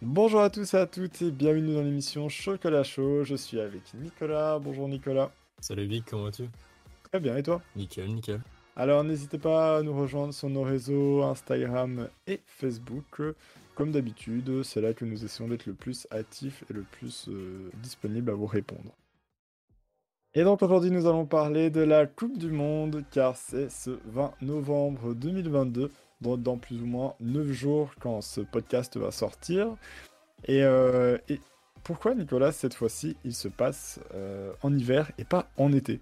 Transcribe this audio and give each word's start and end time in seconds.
Bonjour 0.00 0.42
à 0.42 0.48
tous 0.48 0.74
et 0.74 0.76
à 0.76 0.86
toutes 0.86 1.22
et 1.22 1.32
bienvenue 1.32 1.74
dans 1.74 1.82
l'émission 1.82 2.28
Chocolat 2.28 2.84
Chaud. 2.84 3.24
Je 3.24 3.34
suis 3.34 3.58
avec 3.58 3.82
Nicolas. 3.94 4.60
Bonjour 4.60 4.86
Nicolas. 4.86 5.32
Salut 5.58 5.86
Vic, 5.86 6.04
comment 6.08 6.22
vas-tu? 6.24 6.44
Très 7.10 7.18
bien 7.18 7.36
et 7.36 7.42
toi? 7.42 7.60
Nickel, 7.74 8.14
nickel. 8.14 8.40
Alors 8.76 9.02
n'hésitez 9.02 9.38
pas 9.38 9.78
à 9.78 9.82
nous 9.82 9.98
rejoindre 9.98 10.32
sur 10.32 10.48
nos 10.50 10.62
réseaux 10.62 11.24
Instagram 11.24 12.08
et 12.28 12.40
Facebook. 12.46 13.20
Comme 13.74 13.90
d'habitude, 13.90 14.62
c'est 14.62 14.80
là 14.80 14.94
que 14.94 15.04
nous 15.04 15.24
essayons 15.24 15.48
d'être 15.48 15.66
le 15.66 15.74
plus 15.74 16.06
actifs 16.12 16.62
et 16.70 16.74
le 16.74 16.82
plus 16.82 17.28
euh, 17.28 17.68
disponible 17.82 18.30
à 18.30 18.34
vous 18.34 18.46
répondre. 18.46 18.92
Et 20.34 20.44
donc 20.44 20.62
aujourd'hui 20.62 20.92
nous 20.92 21.08
allons 21.08 21.26
parler 21.26 21.70
de 21.70 21.80
la 21.80 22.06
Coupe 22.06 22.38
du 22.38 22.52
Monde 22.52 23.02
car 23.10 23.36
c'est 23.36 23.68
ce 23.68 23.98
20 24.04 24.32
novembre 24.42 25.14
2022, 25.14 25.90
dans 26.20 26.56
plus 26.58 26.80
ou 26.82 26.86
moins 26.86 27.14
9 27.20 27.46
jours 27.52 27.90
quand 28.00 28.20
ce 28.20 28.40
podcast 28.40 28.96
va 28.96 29.10
sortir. 29.10 29.68
Et, 30.44 30.62
euh, 30.62 31.18
et 31.28 31.40
pourquoi 31.84 32.14
Nicolas 32.14 32.52
cette 32.52 32.74
fois-ci 32.74 33.16
il 33.24 33.34
se 33.34 33.48
passe 33.48 34.00
euh, 34.14 34.52
en 34.62 34.76
hiver 34.76 35.10
et 35.18 35.24
pas 35.24 35.50
en 35.56 35.72
été? 35.72 36.00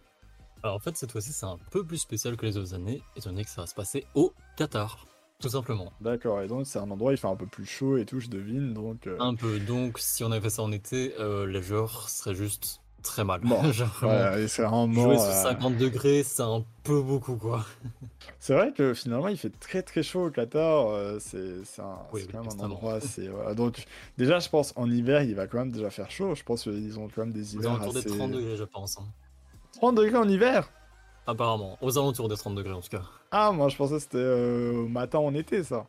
Alors 0.62 0.76
en 0.76 0.78
fait 0.78 0.96
cette 0.96 1.12
fois-ci 1.12 1.32
c'est 1.32 1.46
un 1.46 1.58
peu 1.70 1.84
plus 1.84 1.98
spécial 1.98 2.36
que 2.36 2.44
les 2.46 2.56
autres 2.56 2.74
années, 2.74 3.02
étant 3.16 3.30
donné 3.30 3.44
que 3.44 3.50
ça 3.50 3.60
va 3.60 3.66
se 3.66 3.74
passer 3.74 4.06
au 4.14 4.32
Qatar, 4.56 5.06
tout 5.38 5.48
simplement. 5.50 5.92
D'accord, 6.00 6.40
et 6.42 6.48
donc 6.48 6.66
c'est 6.66 6.78
un 6.78 6.90
endroit 6.90 7.12
il 7.12 7.18
fait 7.18 7.28
un 7.28 7.36
peu 7.36 7.46
plus 7.46 7.66
chaud 7.66 7.98
et 7.98 8.04
tout 8.04 8.20
je 8.20 8.28
devine, 8.28 8.74
donc... 8.74 9.06
euh, 9.06 9.16
Un 9.20 9.34
peu, 9.34 9.58
donc 9.60 9.98
si 9.98 10.24
on 10.24 10.32
avait 10.32 10.40
fait 10.40 10.50
ça 10.50 10.62
en 10.62 10.72
été, 10.72 11.14
les 11.46 11.62
joueurs 11.62 12.08
seraient 12.08 12.34
juste 12.34 12.80
très 13.06 13.24
mal. 13.24 13.40
Bon, 13.42 13.62
Genre, 13.72 13.88
voilà, 14.02 14.38
et 14.38 14.48
c'est 14.48 14.62
vraiment... 14.62 14.92
jouer 14.92 15.16
sous 15.18 15.24
euh, 15.24 15.42
50 15.44 15.76
degrés, 15.76 16.22
c'est 16.22 16.42
un 16.42 16.64
peu 16.82 17.00
beaucoup 17.00 17.36
quoi. 17.36 17.64
C'est 18.40 18.54
vrai 18.54 18.72
que 18.72 18.92
finalement 18.94 19.28
il 19.28 19.36
fait 19.36 19.50
très 19.58 19.82
très 19.82 20.02
chaud 20.02 20.26
au 20.26 20.30
Qatar, 20.30 20.88
euh, 20.88 21.18
c'est 21.20 21.38
Oui, 22.12 22.22
oui, 22.22 22.26
quand 22.30 22.42
même 22.44 22.52
un 22.60 22.64
endroit 22.64 22.94
assez... 23.00 23.28
voilà. 23.28 23.54
Donc 23.54 23.84
déjà 24.18 24.38
je 24.40 24.48
pense 24.48 24.72
en 24.76 24.90
hiver 24.90 25.22
il 25.22 25.34
va 25.34 25.46
quand 25.46 25.58
même 25.58 25.70
déjà 25.72 25.90
faire 25.90 26.10
chaud, 26.10 26.34
je 26.34 26.42
pense 26.42 26.62
qu'ils 26.64 26.98
ont 26.98 27.08
quand 27.08 27.22
même 27.22 27.32
des 27.32 27.56
Aux 27.56 27.58
hivers 27.60 27.82
assez... 27.82 28.02
des 28.02 28.16
30 28.16 28.32
degrés 28.32 28.56
je 28.56 28.64
pense. 28.64 28.98
hein. 28.98 29.04
30 29.78 29.96
degrés 29.96 30.16
en 30.18 30.28
hiver? 30.28 30.70
Apparemment, 31.28 31.76
aux 31.80 31.98
alentours 31.98 32.28
des 32.28 32.36
30 32.36 32.54
degrés 32.54 32.72
en 32.72 32.80
tout 32.80 32.88
cas. 32.88 33.02
Ah 33.32 33.50
moi 33.52 33.68
je 33.68 33.76
pensais 33.76 33.94
que 33.94 34.00
c'était 34.00 34.18
euh, 34.18 34.84
au 34.84 34.88
matin 34.88 35.18
en 35.18 35.34
été 35.34 35.64
ça. 35.64 35.86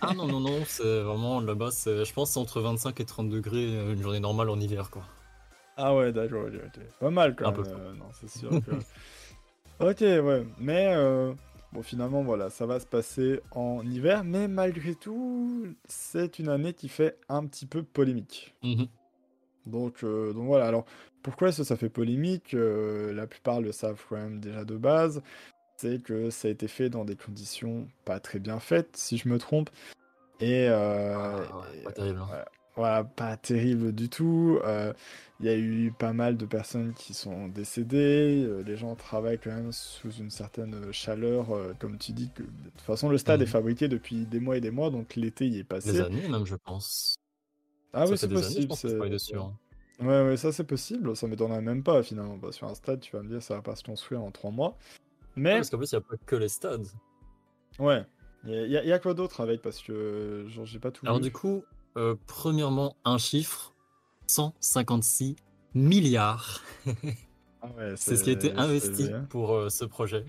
Ah 0.00 0.14
non, 0.14 0.26
non, 0.26 0.40
non, 0.40 0.62
c'est 0.66 1.00
vraiment 1.02 1.40
là-bas, 1.40 1.70
c'est- 1.70 2.04
je 2.04 2.12
pense 2.14 2.36
entre 2.36 2.60
25 2.60 2.98
et 3.00 3.04
30 3.04 3.28
degrés 3.28 3.66
euh, 3.76 3.92
une 3.92 4.02
journée 4.02 4.20
normale 4.20 4.48
en 4.50 4.58
hiver 4.58 4.90
quoi. 4.90 5.02
Ah 5.80 5.94
ouais 5.94 6.12
d'accord. 6.12 6.46
Pas 6.98 7.10
mal 7.10 7.36
quand 7.36 7.52
même, 7.52 7.64
euh, 7.66 7.94
non 7.94 8.08
c'est 8.12 8.28
sûr 8.28 8.50
que... 8.50 8.70
ok 9.80 10.00
ouais, 10.00 10.44
mais 10.58 10.92
euh, 10.94 11.32
bon 11.72 11.82
finalement 11.82 12.22
voilà, 12.22 12.50
ça 12.50 12.66
va 12.66 12.80
se 12.80 12.86
passer 12.86 13.40
en 13.52 13.86
hiver, 13.86 14.24
mais 14.24 14.48
malgré 14.48 14.94
tout 14.96 15.68
c'est 15.86 16.40
une 16.40 16.48
année 16.48 16.72
qui 16.74 16.88
fait 16.88 17.16
un 17.28 17.46
petit 17.46 17.64
peu 17.66 17.82
polémique. 17.84 18.54
Mhm. 18.64 18.88
Donc, 19.66 20.02
euh, 20.02 20.32
donc 20.32 20.46
voilà, 20.46 20.66
alors 20.66 20.84
pourquoi 21.22 21.48
est-ce 21.50 21.58
que 21.58 21.64
ça 21.64 21.76
fait 21.76 21.90
polémique 21.90 22.56
La 22.56 23.26
plupart 23.26 23.60
le 23.60 23.70
savent 23.70 24.02
quand 24.08 24.16
même 24.16 24.40
déjà 24.40 24.64
de 24.64 24.76
base. 24.76 25.22
C'est 25.76 26.02
que 26.02 26.30
ça 26.30 26.48
a 26.48 26.50
été 26.50 26.66
fait 26.66 26.88
dans 26.90 27.04
des 27.04 27.14
conditions 27.14 27.86
pas 28.04 28.18
très 28.18 28.40
bien 28.40 28.58
faites, 28.58 28.96
si 28.96 29.16
je 29.16 29.28
me 29.28 29.38
trompe. 29.38 29.70
Et, 30.40 30.66
Ah, 30.68 31.36
ouais, 31.36 31.78
et, 31.78 31.82
pas 31.84 31.92
terrible. 31.92 32.18
hein. 32.20 32.24
voilà, 32.26 32.46
voilà, 32.78 33.04
pas 33.04 33.36
terrible 33.36 33.92
du 33.92 34.08
tout. 34.08 34.58
Euh, 34.64 34.92
Il 35.40 35.46
y 35.46 35.50
a 35.50 35.56
eu 35.56 35.92
pas 35.96 36.12
mal 36.12 36.36
de 36.36 36.46
personnes 36.46 36.94
qui 36.94 37.14
sont 37.14 37.46
décédées. 37.48 38.44
euh, 38.44 38.62
les 38.64 38.76
gens 38.76 38.96
travaillent 38.96 39.38
quand 39.38 39.54
même 39.54 39.70
sous 39.70 40.10
une 40.12 40.30
certaine 40.30 40.92
chaleur, 40.92 41.52
euh, 41.52 41.74
comme 41.78 41.96
tu 41.98 42.10
dis. 42.12 42.28
Que... 42.34 42.42
De 42.42 42.48
toute 42.70 42.80
façon, 42.80 43.08
le 43.08 43.18
stade 43.18 43.40
est 43.40 43.44
Mhm. 43.44 43.50
fabriqué 43.52 43.86
depuis 43.88 44.26
des 44.26 44.40
mois 44.40 44.56
et 44.56 44.60
des 44.60 44.72
mois, 44.72 44.90
donc 44.90 45.14
l'été 45.14 45.46
y 45.46 45.58
est 45.60 45.64
passé. 45.64 45.92
Des 45.92 46.00
années 46.00 46.28
même 46.28 46.44
je 46.44 46.56
pense. 46.56 47.14
Ah 47.92 48.04
Ça 48.06 48.12
oui, 48.12 48.18
c'est 48.18 48.26
des 48.28 48.34
années, 48.36 48.44
je 48.62 48.66
possible. 48.66 48.68
pense 48.68 48.84
hein. 49.34 49.52
Ouais, 50.00 50.22
ouais, 50.28 50.36
ça 50.36 50.52
c'est 50.52 50.64
possible, 50.64 51.16
ça 51.16 51.26
m'étonnerait 51.28 51.60
même 51.62 51.82
pas 51.82 52.02
finalement. 52.02 52.36
Bah, 52.36 52.50
sur 52.52 52.66
un 52.68 52.74
stade, 52.74 53.00
tu 53.00 53.14
vas 53.16 53.22
me 53.22 53.28
dire, 53.28 53.42
ça 53.42 53.54
va 53.56 53.62
pas 53.62 53.74
se 53.76 53.82
construire 53.84 54.22
en 54.22 54.30
trois 54.30 54.50
mois. 54.50 54.70
Ouais, 54.70 55.42
Mais, 55.42 55.54
parce 55.56 55.70
qu'en 55.70 55.78
plus, 55.78 55.90
il 55.92 55.94
n'y 55.96 55.98
a 55.98 56.08
pas 56.08 56.16
que 56.26 56.36
les 56.36 56.48
stades. 56.48 56.86
ouais, 57.78 58.04
il 58.44 58.50
y, 58.70 58.76
a- 58.76 58.84
y 58.84 58.92
a 58.92 58.98
quoi 58.98 59.14
d'autre 59.14 59.40
avec? 59.40 59.62
Parce 59.62 59.80
que, 59.82 59.92
euh, 59.92 60.48
genre, 60.48 60.66
j'ai 60.66 60.78
pas 60.78 60.90
tout 60.90 61.06
Alors, 61.06 61.18
vu. 61.18 61.24
du 61.24 61.32
coup, 61.32 61.64
euh, 61.98 62.14
premièrement, 62.26 62.96
un 63.04 63.18
chiffre 63.18 63.74
156 64.28 65.36
milliards. 65.74 66.62
Ah 67.60 67.68
ouais, 67.76 67.92
C'est 67.96 68.16
ce 68.16 68.24
qui 68.24 68.30
a 68.30 68.32
été 68.32 68.52
investi 68.52 69.08
bien. 69.08 69.24
pour 69.28 69.52
euh, 69.54 69.68
ce 69.68 69.84
projet. 69.84 70.24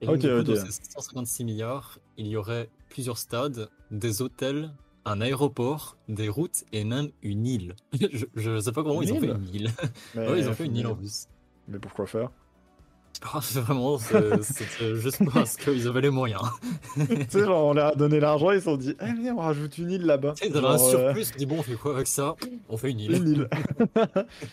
Et 0.00 0.06
donc, 0.06 0.16
Ok, 0.16 0.20
du 0.22 0.28
coup, 0.28 0.42
dans 0.42 0.52
ok. 0.52 0.58
ces 0.58 0.72
156 0.72 1.44
milliards, 1.44 1.98
il 2.18 2.26
y 2.26 2.36
aurait 2.36 2.68
plusieurs 2.90 3.18
stades, 3.18 3.70
des 3.90 4.20
hôtels, 4.20 4.72
un 5.04 5.20
aéroport, 5.20 5.96
des 6.08 6.28
routes 6.28 6.64
et 6.72 6.84
même 6.84 7.10
une 7.22 7.46
île. 7.46 7.76
je, 8.12 8.26
je 8.34 8.60
sais 8.60 8.72
pas 8.72 8.82
comment 8.82 9.00
Une 9.00 9.08
ils 9.08 9.12
ont 9.12 9.20
fait 9.20 9.28
une 9.28 9.48
île. 9.54 9.70
Mais, 10.14 10.28
ouais, 10.28 10.40
ils 10.40 10.48
ont 10.48 10.54
fait 10.54 10.64
une 10.66 10.76
île 10.76 10.86
en 10.86 10.94
plus. 10.96 11.28
Mais 11.68 11.78
pourquoi 11.78 12.06
faire? 12.06 12.30
Ah, 12.30 12.45
c'est 13.42 13.60
Vraiment, 13.60 13.98
c'est- 13.98 14.96
juste 14.96 15.22
parce 15.32 15.56
qu'ils 15.56 15.86
avaient 15.88 16.00
les 16.02 16.10
moyens. 16.10 16.42
Tu 16.96 17.04
sais, 17.28 17.44
genre, 17.44 17.66
on 17.66 17.72
leur 17.74 17.88
a 17.92 17.94
donné 17.94 18.20
l'argent, 18.20 18.50
ils 18.50 18.58
se 18.58 18.64
sont 18.64 18.76
dit, 18.76 18.94
eh, 19.00 19.12
viens, 19.20 19.34
on 19.34 19.40
rajoute 19.40 19.78
une 19.78 19.90
île 19.90 20.04
là-bas. 20.06 20.34
Ils 20.44 20.56
avaient 20.56 20.66
un 20.66 20.74
euh, 20.74 20.78
surplus, 20.78 21.26
ils 21.34 21.38
dit 21.38 21.46
bon, 21.46 21.58
on 21.58 21.62
fait 21.62 21.74
quoi 21.74 21.94
avec 21.94 22.06
ça? 22.06 22.36
On 22.68 22.76
fait 22.76 22.90
une 22.90 23.00
île. 23.00 23.14
Une 23.16 23.28
île. 23.28 23.48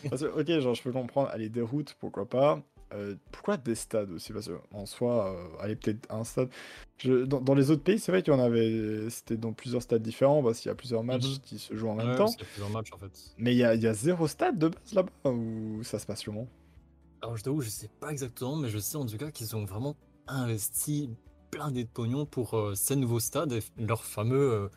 Parce 0.10 0.22
que, 0.22 0.40
ok, 0.40 0.60
genre, 0.62 0.76
je 0.76 0.82
peux 0.84 0.92
comprendre, 0.92 1.30
aller 1.30 1.50
des 1.50 1.62
routes, 1.62 1.96
pourquoi 2.00 2.26
pas. 2.26 2.62
Euh, 2.94 3.16
pourquoi 3.32 3.58
des 3.58 3.74
stades 3.74 4.12
aussi? 4.12 4.32
Parce 4.34 4.48
qu'en 4.72 4.86
soi, 4.86 5.34
euh, 5.34 5.64
aller 5.64 5.76
peut-être 5.76 6.06
un 6.14 6.24
stade. 6.24 6.50
Je- 7.00 7.26
Dans, 7.26 7.42
dans 7.42 7.56
les 7.56 7.72
autres 7.72 7.82
pays, 7.82 7.98
c'est 7.98 8.12
vrai 8.12 8.22
qu'il 8.22 8.32
y 8.32 8.36
en 8.36 8.40
avait. 8.40 9.10
C'était 9.10 9.36
dans 9.36 9.52
plusieurs 9.52 9.82
stades 9.82 10.04
différents, 10.04 10.44
parce 10.44 10.60
qu'il 10.60 10.70
y 10.70 10.72
a 10.72 10.76
plusieurs 10.76 11.04
matchs 11.04 11.26
Mhm. 11.28 11.40
qui 11.44 11.58
se 11.58 11.76
jouent 11.76 11.90
en 11.90 11.96
même 11.96 12.16
temps. 12.16 12.28
qu'il 12.28 12.40
y 12.42 12.44
a 12.44 12.46
plusieurs 12.46 12.70
matchs 12.70 12.94
en 12.94 12.98
fait. 13.00 13.12
Mais 13.40 13.54
il 13.54 13.58
y 13.58 13.64
a, 13.64 13.74
il 13.74 13.82
y 13.82 13.88
a 13.88 13.94
zéro 13.96 14.28
stade 14.28 14.60
de 14.60 14.68
base 14.68 14.94
là-bas, 14.94 15.30
ou 15.32 15.80
ça 15.84 15.98
se 15.98 16.06
passe 16.06 16.24
comment? 16.24 16.48
Alors 17.24 17.38
je 17.38 17.44
t'avoue, 17.44 17.62
je 17.62 17.70
sais 17.70 17.90
pas 18.02 18.12
exactement, 18.12 18.58
mais 18.58 18.68
je 18.68 18.78
sais 18.80 18.98
en 18.98 19.06
tout 19.06 19.16
cas 19.16 19.32
qu'ils 19.32 19.56
ont 19.56 19.64
vraiment 19.64 19.96
investi 20.28 21.10
plein 21.52 21.72
de 21.72 21.84
pognon 21.84 22.26
pour 22.26 22.56
euh, 22.56 22.76
ces 22.76 22.98
nouveaux 22.98 23.22
stades 23.22 23.54
et 23.54 23.62
leur 23.78 24.04
fameux 24.04 24.52
euh, 24.52 24.70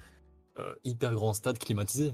euh, 0.60 0.72
hyper 0.84 1.12
grand 1.14 1.32
stade 1.34 1.58
climatisé. 1.58 2.12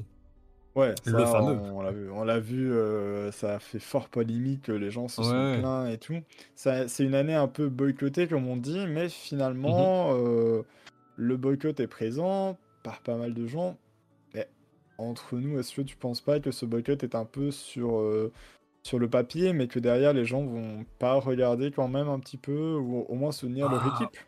Ouais, 0.75 0.94
Le 1.04 1.26
fameux. 1.26 1.59
On, 1.60 1.82
l'a 1.82 1.93
vu, 1.93 2.10
on 2.10 2.25
l'a 2.25 2.41
vu 2.41 2.72
euh, 2.72 3.31
ça 3.31 3.56
a 3.56 3.59
fait 3.59 3.78
fort 3.78 4.09
polémique, 4.09 4.69
les 4.69 4.91
gens 4.91 5.06
se 5.06 5.22
sont 5.22 5.59
plaints 5.59 5.87
et 5.88 5.98
tout. 5.98 6.22
Ça, 6.54 6.88
c'est 6.88 7.04
une 7.04 7.14
année 7.14 7.34
un 7.34 7.49
peu 7.49 7.69
boycottée, 7.69 8.26
comme 8.26 8.49
on 8.49 8.56
dit, 8.56 8.87
mais 8.87 9.10
finalement, 9.10 10.14
Mhm. 10.14 10.62
le 11.16 11.37
boycott 11.37 11.78
est 11.78 11.87
présent 11.87 12.56
par 12.84 13.03
pas 13.03 13.19
mal 13.19 13.34
de 13.34 13.47
gens. 13.47 13.76
Mais 14.32 14.49
entre 14.97 15.37
nous, 15.37 15.59
est-ce 15.59 15.75
que 15.75 15.82
tu 15.82 15.97
penses 15.99 16.22
pas 16.22 16.41
que 16.41 16.53
ce 16.53 16.64
boycott 16.64 17.04
est 17.04 17.14
un 17.14 17.26
peu 17.26 17.50
sur, 17.50 18.03
sur 18.82 18.98
le 18.98 19.09
papier, 19.09 19.53
mais 19.53 19.69
que 19.69 19.78
derrière, 19.78 20.12
les 20.12 20.25
gens 20.25 20.43
vont 20.44 20.84
pas 20.98 21.15
regarder 21.15 21.70
quand 21.70 21.88
même 21.88 22.09
un 22.09 22.19
petit 22.19 22.37
peu, 22.37 22.75
ou 22.76 23.04
au 23.09 23.15
moins 23.15 23.32
soutenir 23.32 23.69
leur 23.70 23.82
Ah. 23.84 23.94
équipe 24.00 24.19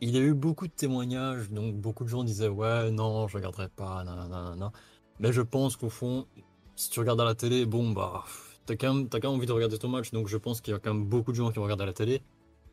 Il 0.00 0.10
y 0.10 0.18
a 0.18 0.20
eu 0.20 0.34
beaucoup 0.34 0.66
de 0.66 0.72
témoignages, 0.72 1.48
donc 1.50 1.76
beaucoup 1.76 2.02
de 2.02 2.08
gens 2.08 2.24
disaient 2.24 2.48
ouais, 2.48 2.90
non, 2.90 3.28
je 3.28 3.36
regarderai 3.36 3.68
pas, 3.68 4.02
nanana. 4.02 4.72
Mais 5.20 5.32
je 5.32 5.42
pense 5.42 5.76
qu'au 5.76 5.90
fond, 5.90 6.26
si 6.74 6.90
tu 6.90 6.98
regardes 6.98 7.20
à 7.20 7.24
la 7.24 7.36
télé, 7.36 7.66
bon, 7.66 7.92
bah, 7.92 8.24
t'as 8.66 8.74
quand, 8.74 8.94
même- 8.94 9.08
t'as 9.08 9.20
quand 9.20 9.28
même 9.30 9.36
envie 9.38 9.46
de 9.46 9.52
regarder 9.52 9.78
ton 9.78 9.86
match, 9.88 10.10
donc 10.10 10.26
je 10.26 10.36
pense 10.36 10.60
qu'il 10.60 10.72
y 10.72 10.76
a 10.76 10.80
quand 10.80 10.92
même 10.92 11.04
beaucoup 11.04 11.30
de 11.30 11.36
gens 11.36 11.50
qui 11.50 11.56
vont 11.58 11.62
regarder 11.62 11.84
à 11.84 11.86
la 11.86 11.92
télé. 11.92 12.20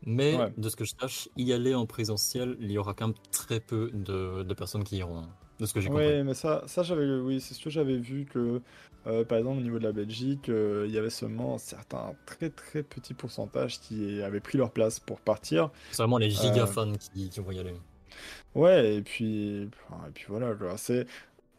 Mais 0.08 0.38
Ouais. 0.38 0.52
de 0.58 0.70
ce 0.70 0.76
que 0.76 0.86
je 0.86 0.94
sache, 1.00 1.30
y 1.38 1.54
aller 1.54 1.76
en 1.76 1.86
présentiel, 1.86 2.58
il 2.62 2.72
y 2.72 2.80
aura 2.80 2.96
quand 2.96 3.08
même 3.10 3.18
très 3.32 3.60
peu 3.60 3.92
de, 3.94 4.42
de 4.42 4.54
personnes 4.56 4.84
qui 4.84 4.98
iront, 4.98 5.28
de 5.60 5.66
ce 5.66 5.74
que 5.74 5.82
j'ai 5.82 5.90
compris. 5.90 6.06
Oui, 6.06 6.24
mais 6.24 6.34
ça, 6.34 6.64
ça 6.68 6.84
j'avais, 6.84 7.06
oui, 7.20 7.42
c'est 7.42 7.54
ce 7.54 7.64
que 7.64 7.70
j'avais 7.70 7.98
vu 7.98 8.26
que, 8.26 8.62
euh, 9.08 9.26
par 9.26 9.38
exemple, 9.38 9.60
au 9.60 9.62
niveau 9.62 9.80
de 9.80 9.84
la 9.84 9.92
Belgique, 9.92 10.50
euh, 10.50 10.86
il 10.88 10.94
y 10.94 10.98
avait 10.98 11.10
seulement 11.10 11.58
certains 11.58 12.14
très 12.26 12.50
très 12.50 12.84
petits 12.84 13.14
pourcentages 13.14 13.80
qui 13.80 14.22
avaient 14.22 14.40
pris 14.40 14.58
leur 14.58 14.72
place 14.72 15.00
pour 15.00 15.20
partir. 15.20 15.72
C'est 15.92 15.98
vraiment 15.98 16.18
les 16.18 16.34
Euh, 16.46 16.66
fans 16.66 16.94
qui, 16.94 17.30
qui 17.30 17.40
vont 17.40 17.52
y 17.52 17.60
aller. 17.60 17.74
Ouais, 18.56 18.96
et 18.96 19.02
puis, 19.02 19.64
et 19.64 20.12
puis 20.14 20.26
voilà, 20.28 20.54
quoi. 20.56 20.78
C'est 20.78 21.06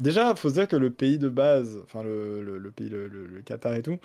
déjà, 0.00 0.35
faut 0.35 0.49
se 0.49 0.55
dire 0.55 0.69
que 0.69 0.76
le 0.76 0.91
pays 0.91 1.19
de 1.19 1.29
base, 1.29 1.79
enfin 1.85 2.02
le, 2.02 2.43
le, 2.43 2.58
le 2.58 2.70
pays, 2.70 2.88
le, 2.88 3.08
le- 3.08 3.26
le 3.26 3.43
Qatar 3.43 3.75
et 3.75 3.82
tout, 3.82 3.99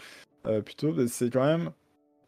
euh, 0.45 0.61
plutôt, 0.61 0.93
bah, 0.93 1.07
c'est 1.07 1.31
quand 1.31 1.45
même, 1.45 1.71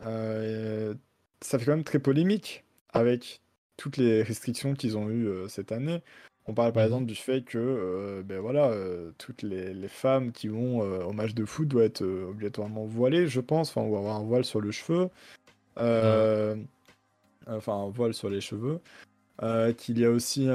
euh, 0.05 0.93
ça 1.41 1.59
fait 1.59 1.65
quand 1.65 1.71
même 1.75 1.83
très 1.83 1.99
polémique 1.99 2.65
avec 2.89 3.41
toutes 3.77 3.97
les 3.97 4.23
restrictions 4.23 4.73
qu'ils 4.73 4.97
ont 4.97 5.09
eues 5.09 5.27
euh, 5.27 5.47
cette 5.47 5.71
année. 5.71 6.01
On 6.47 6.53
parle 6.53 6.71
par 6.71 6.83
Mhm. 6.83 6.87
exemple 6.87 7.05
du 7.07 7.15
fait 7.15 7.41
que, 7.41 7.57
euh, 7.57 8.23
ben 8.23 8.39
voilà, 8.39 8.69
euh, 8.69 9.11
toutes 9.17 9.41
les, 9.41 9.73
les 9.73 9.87
femmes 9.89 10.31
qui 10.31 10.47
vont 10.47 10.81
euh, 10.81 11.03
au 11.03 11.11
match 11.11 11.33
de 11.33 11.43
foot 11.43 11.67
doivent 11.67 11.85
être 11.85 12.03
obligatoirement 12.05 12.85
voilées, 12.85 13.27
je 13.27 13.41
pense, 13.41 13.69
enfin, 13.69 13.85
ou 13.85 13.97
avoir 13.97 14.15
un 14.15 14.23
voile 14.23 14.45
sur 14.45 14.61
le 14.61 14.71
cheveu, 14.71 15.09
enfin 15.75 17.73
un 17.73 17.89
voile 17.89 18.13
sur 18.13 18.29
les 18.29 18.39
cheveux. 18.41 18.79
Qu'il 19.77 19.99
y 19.99 20.05
a 20.05 20.09
aussi 20.09 20.47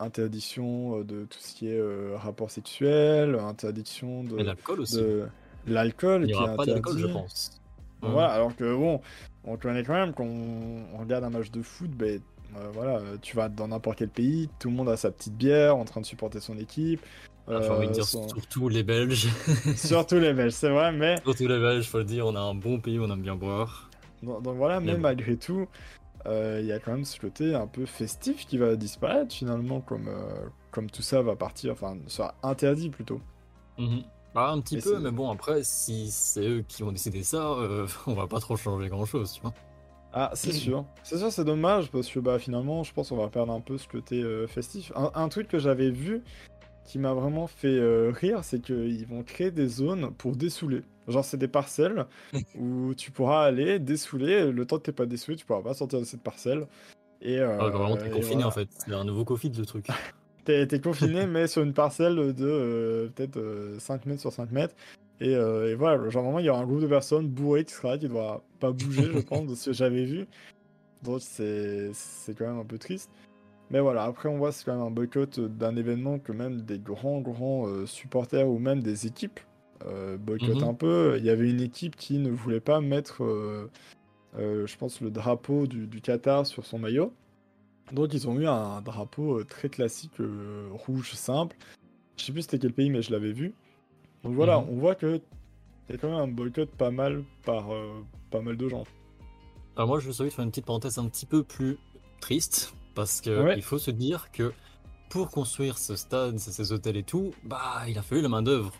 interdiction 0.00 1.02
de 1.02 1.24
tout 1.24 1.38
ce 1.38 1.54
qui 1.54 1.68
est 1.68 2.16
rapport 2.16 2.50
sexuel, 2.50 3.36
interdiction 3.36 4.24
de, 4.24 4.42
l'alcool 4.42 4.80
aussi. 4.80 4.96
de 4.96 5.28
l'alcool 5.66 6.22
Il 6.24 6.26
n'y 6.26 6.34
aura 6.34 6.56
pas 6.56 6.66
d'alcool, 6.66 6.98
je 6.98 7.06
pense. 7.06 7.60
Voilà, 8.02 8.28
alors 8.32 8.54
que 8.56 8.74
bon, 8.74 9.00
on 9.44 9.56
connaît 9.56 9.84
quand 9.84 9.94
même 9.94 10.12
quand 10.12 10.24
on, 10.24 10.84
on 10.94 10.98
regarde 10.98 11.24
un 11.24 11.30
match 11.30 11.50
de 11.50 11.62
foot, 11.62 11.90
ben 11.90 12.20
euh, 12.56 12.70
voilà, 12.72 12.98
euh, 12.98 13.16
tu 13.20 13.36
vas 13.36 13.48
dans 13.48 13.68
n'importe 13.68 13.98
quel 13.98 14.08
pays, 14.08 14.48
tout 14.58 14.70
le 14.70 14.74
monde 14.76 14.88
a 14.88 14.96
sa 14.96 15.10
petite 15.10 15.34
bière 15.36 15.76
en 15.76 15.84
train 15.84 16.00
de 16.00 16.06
supporter 16.06 16.40
son 16.40 16.58
équipe. 16.58 17.04
Ah, 17.52 17.60
J'ai 17.60 17.70
envie 17.72 17.88
de 17.88 17.92
Euh, 17.92 17.92
dire 17.92 18.06
surtout 18.06 18.68
les 18.68 18.82
Belges. 18.82 19.28
Surtout 19.74 20.16
les 20.16 20.32
Belges, 20.34 20.52
c'est 20.52 20.70
vrai, 20.70 20.92
mais 20.92 21.16
surtout 21.24 21.46
les 21.46 21.60
Belges, 21.60 21.86
faut 21.88 21.98
le 21.98 22.04
dire, 22.04 22.26
on 22.26 22.34
a 22.34 22.40
un 22.40 22.54
bon 22.54 22.80
pays, 22.80 22.98
on 22.98 23.08
aime 23.10 23.22
bien 23.22 23.36
boire. 23.36 23.90
donc, 24.22 24.42
donc 24.42 24.56
voilà, 24.56 24.80
mais 24.80 24.96
malgré 24.96 25.36
tout, 25.36 25.68
euh, 26.26 26.58
il 26.62 26.66
y 26.66 26.72
a 26.72 26.80
quand 26.80 26.92
même 26.92 27.04
ce 27.04 27.18
côté 27.20 27.54
un 27.54 27.66
peu 27.68 27.86
festif 27.86 28.46
qui 28.46 28.58
va 28.58 28.76
disparaître 28.76 29.34
finalement, 29.34 29.80
comme, 29.80 30.10
comme 30.70 30.90
tout 30.90 31.02
ça 31.02 31.22
va 31.22 31.36
partir, 31.36 31.72
enfin, 31.72 31.98
sera 32.08 32.34
interdit 32.42 32.90
plutôt. 32.90 33.20
Mhm. 33.78 34.02
Bah, 34.34 34.50
un 34.50 34.60
petit 34.60 34.76
Mais 34.76 34.82
peu, 34.82 34.98
mais 34.98 35.10
bon, 35.10 35.30
après, 35.30 35.64
si 35.64 36.10
c'est 36.10 36.46
eux 36.46 36.62
qui 36.68 36.82
ont 36.82 36.92
décidé 36.92 37.22
ça, 37.22 37.50
on 38.06 38.14
va 38.14 38.26
pas 38.26 38.40
trop 38.40 38.56
changer 38.56 38.88
grand 38.88 39.06
chose, 39.06 39.32
tu 39.32 39.40
vois. 39.40 39.54
Ah, 40.12 40.30
c'est 40.34 40.52
sûr. 40.52 40.84
C'est 41.02 41.18
sûr, 41.18 41.30
c'est 41.32 41.44
dommage 41.44 41.90
parce 41.90 42.08
que 42.08 42.18
bah, 42.20 42.38
finalement, 42.38 42.82
je 42.82 42.92
pense 42.92 43.08
qu'on 43.10 43.16
va 43.16 43.28
perdre 43.28 43.52
un 43.52 43.60
peu 43.60 43.78
ce 43.78 43.88
côté 43.88 44.22
euh, 44.22 44.46
festif. 44.46 44.92
Un, 44.96 45.10
un 45.14 45.28
truc 45.28 45.48
que 45.48 45.58
j'avais 45.58 45.90
vu 45.90 46.22
qui 46.84 46.98
m'a 46.98 47.12
vraiment 47.12 47.46
fait 47.46 47.68
euh, 47.68 48.10
rire, 48.14 48.44
c'est 48.44 48.60
qu'ils 48.60 49.06
vont 49.06 49.22
créer 49.22 49.50
des 49.50 49.68
zones 49.68 50.10
pour 50.14 50.36
dessouler. 50.36 50.82
Genre, 51.06 51.24
c'est 51.24 51.36
des 51.36 51.48
parcelles 51.48 52.06
où 52.58 52.94
tu 52.94 53.10
pourras 53.10 53.44
aller 53.44 53.78
dessouler. 53.78 54.50
Le 54.50 54.64
temps 54.66 54.76
que 54.78 54.82
t'es 54.82 54.92
pas 54.92 55.06
dessoulé, 55.06 55.36
tu 55.36 55.44
pourras 55.44 55.62
pas 55.62 55.74
sortir 55.74 56.00
de 56.00 56.04
cette 56.04 56.22
parcelle. 56.22 56.66
Et, 57.20 57.38
euh, 57.38 57.58
Ah, 57.60 57.68
vraiment, 57.68 57.96
t'es 57.96 58.10
confiné 58.10 58.34
voilà. 58.34 58.48
en 58.48 58.50
fait. 58.50 58.68
C'est 58.70 58.94
un 58.94 59.04
nouveau 59.04 59.24
Covid 59.24 59.52
le 59.58 59.66
truc. 59.66 59.86
T'es 60.44 60.66
t'es 60.66 60.80
confiné, 60.80 61.26
mais 61.26 61.46
sur 61.46 61.62
une 61.62 61.74
parcelle 61.74 62.32
de 62.32 62.46
euh, 62.46 63.08
peut-être 63.08 63.36
euh, 63.36 63.78
5 63.78 64.06
mètres 64.06 64.22
sur 64.22 64.32
5 64.32 64.50
mètres. 64.50 64.74
Et, 65.20 65.34
euh, 65.34 65.72
et 65.72 65.74
voilà, 65.74 66.08
genre 66.10 66.22
vraiment, 66.22 66.38
il 66.38 66.46
y 66.46 66.48
aura 66.48 66.60
un 66.60 66.66
groupe 66.66 66.80
de 66.80 66.86
personnes 66.86 67.28
bourrées 67.28 67.64
qui 67.64 67.74
sera 67.74 67.90
là, 67.92 67.98
qui 67.98 68.04
ne 68.04 68.10
devra 68.10 68.42
pas 68.60 68.70
bouger, 68.70 69.02
je 69.02 69.18
pense, 69.20 69.48
de 69.48 69.54
ce 69.54 69.70
que 69.70 69.72
j'avais 69.72 70.04
vu. 70.04 70.26
Donc 71.02 71.20
c'est 71.20 71.92
quand 72.36 72.46
même 72.46 72.58
un 72.58 72.64
peu 72.64 72.78
triste. 72.78 73.10
Mais 73.70 73.80
voilà, 73.80 74.04
après, 74.04 74.28
on 74.28 74.38
voit 74.38 74.52
c'est 74.52 74.64
quand 74.64 74.74
même 74.74 74.86
un 74.86 74.90
boycott 74.90 75.40
d'un 75.40 75.76
événement 75.76 76.18
que 76.18 76.32
même 76.32 76.62
des 76.62 76.78
grands, 76.78 77.20
grands 77.20 77.66
euh, 77.66 77.84
supporters 77.86 78.48
ou 78.48 78.58
même 78.58 78.82
des 78.82 79.06
équipes 79.06 79.40
euh, 79.86 80.16
boycottent 80.16 80.62
Mhm. 80.62 80.68
un 80.68 80.74
peu. 80.74 81.16
Il 81.18 81.24
y 81.24 81.30
avait 81.30 81.50
une 81.50 81.60
équipe 81.60 81.96
qui 81.96 82.18
ne 82.18 82.30
voulait 82.30 82.60
pas 82.60 82.80
mettre, 82.80 83.22
je 84.38 84.76
pense, 84.76 85.00
le 85.00 85.10
drapeau 85.10 85.66
du, 85.66 85.86
du 85.86 86.00
Qatar 86.00 86.46
sur 86.46 86.64
son 86.64 86.78
maillot. 86.78 87.12
Donc 87.92 88.12
ils 88.14 88.28
ont 88.28 88.38
eu 88.38 88.46
un 88.46 88.80
drapeau 88.82 89.42
très 89.44 89.68
classique 89.68 90.20
rouge 90.70 91.12
simple. 91.14 91.56
Je 92.16 92.24
sais 92.24 92.32
plus 92.32 92.42
c'était 92.42 92.58
quel 92.58 92.72
pays 92.72 92.90
mais 92.90 93.02
je 93.02 93.12
l'avais 93.12 93.32
vu. 93.32 93.52
Donc 94.24 94.34
voilà, 94.34 94.58
Mhm. 94.60 94.66
on 94.70 94.76
voit 94.76 94.94
que 94.94 95.20
a 95.90 95.96
quand 95.96 96.08
même 96.10 96.18
un 96.18 96.28
boycott 96.28 96.70
pas 96.70 96.90
mal 96.90 97.24
par 97.44 97.72
euh, 97.72 98.04
pas 98.30 98.40
mal 98.40 98.56
de 98.56 98.68
gens. 98.68 98.84
Alors 99.76 99.88
moi, 99.88 100.00
je 100.00 100.10
vais 100.10 100.30
faire 100.30 100.44
une 100.44 100.50
petite 100.50 100.66
parenthèse 100.66 100.98
un 100.98 101.08
petit 101.08 101.24
peu 101.26 101.42
plus 101.44 101.78
triste, 102.20 102.74
parce 102.94 103.20
que 103.20 103.42
Ouais. 103.44 103.54
il 103.56 103.62
faut 103.62 103.78
se 103.78 103.90
dire 103.90 104.30
que 104.32 104.52
pour 105.08 105.30
construire 105.30 105.78
ce 105.78 105.96
stade, 105.96 106.38
ces 106.38 106.72
hôtels 106.72 106.96
et 106.96 107.02
tout, 107.04 107.32
bah, 107.44 107.82
il 107.88 107.96
a 107.96 108.02
fallu 108.02 108.20
la 108.20 108.28
main 108.28 108.42
d'œuvre. 108.42 108.72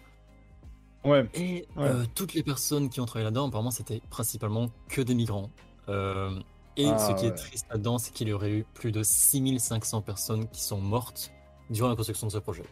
Ouais, 1.04 1.26
Et 1.34 1.64
Ouais. 1.76 1.84
euh, 1.84 2.04
toutes 2.14 2.34
les 2.34 2.42
personnes 2.42 2.90
qui 2.90 3.00
ont 3.00 3.06
travaillé 3.06 3.24
là-dedans, 3.24 3.46
apparemment, 3.48 3.70
c'était 3.70 4.02
principalement 4.10 4.68
que 4.88 5.00
des 5.00 5.14
migrants. 5.14 5.48
Euh, 5.88 6.38
et 6.76 6.90
Ah, 6.90 6.98
ce 6.98 7.12
qui 7.12 7.26
est 7.26 7.30
triste 7.32 7.66
là-dedans, 7.70 7.96
c'est 7.98 8.12
qu'il 8.12 8.28
y 8.28 8.32
aurait 8.32 8.50
eu 8.50 8.64
plus 8.74 8.92
de 8.92 9.02
6500 9.02 10.02
personnes 10.02 10.48
qui 10.48 10.60
sont 10.62 10.80
mortes 10.80 11.30
durant 11.70 11.88
la 11.88 11.96
construction 11.96 12.26
de 12.26 12.32
ce 12.32 12.38
projet. 12.38 12.64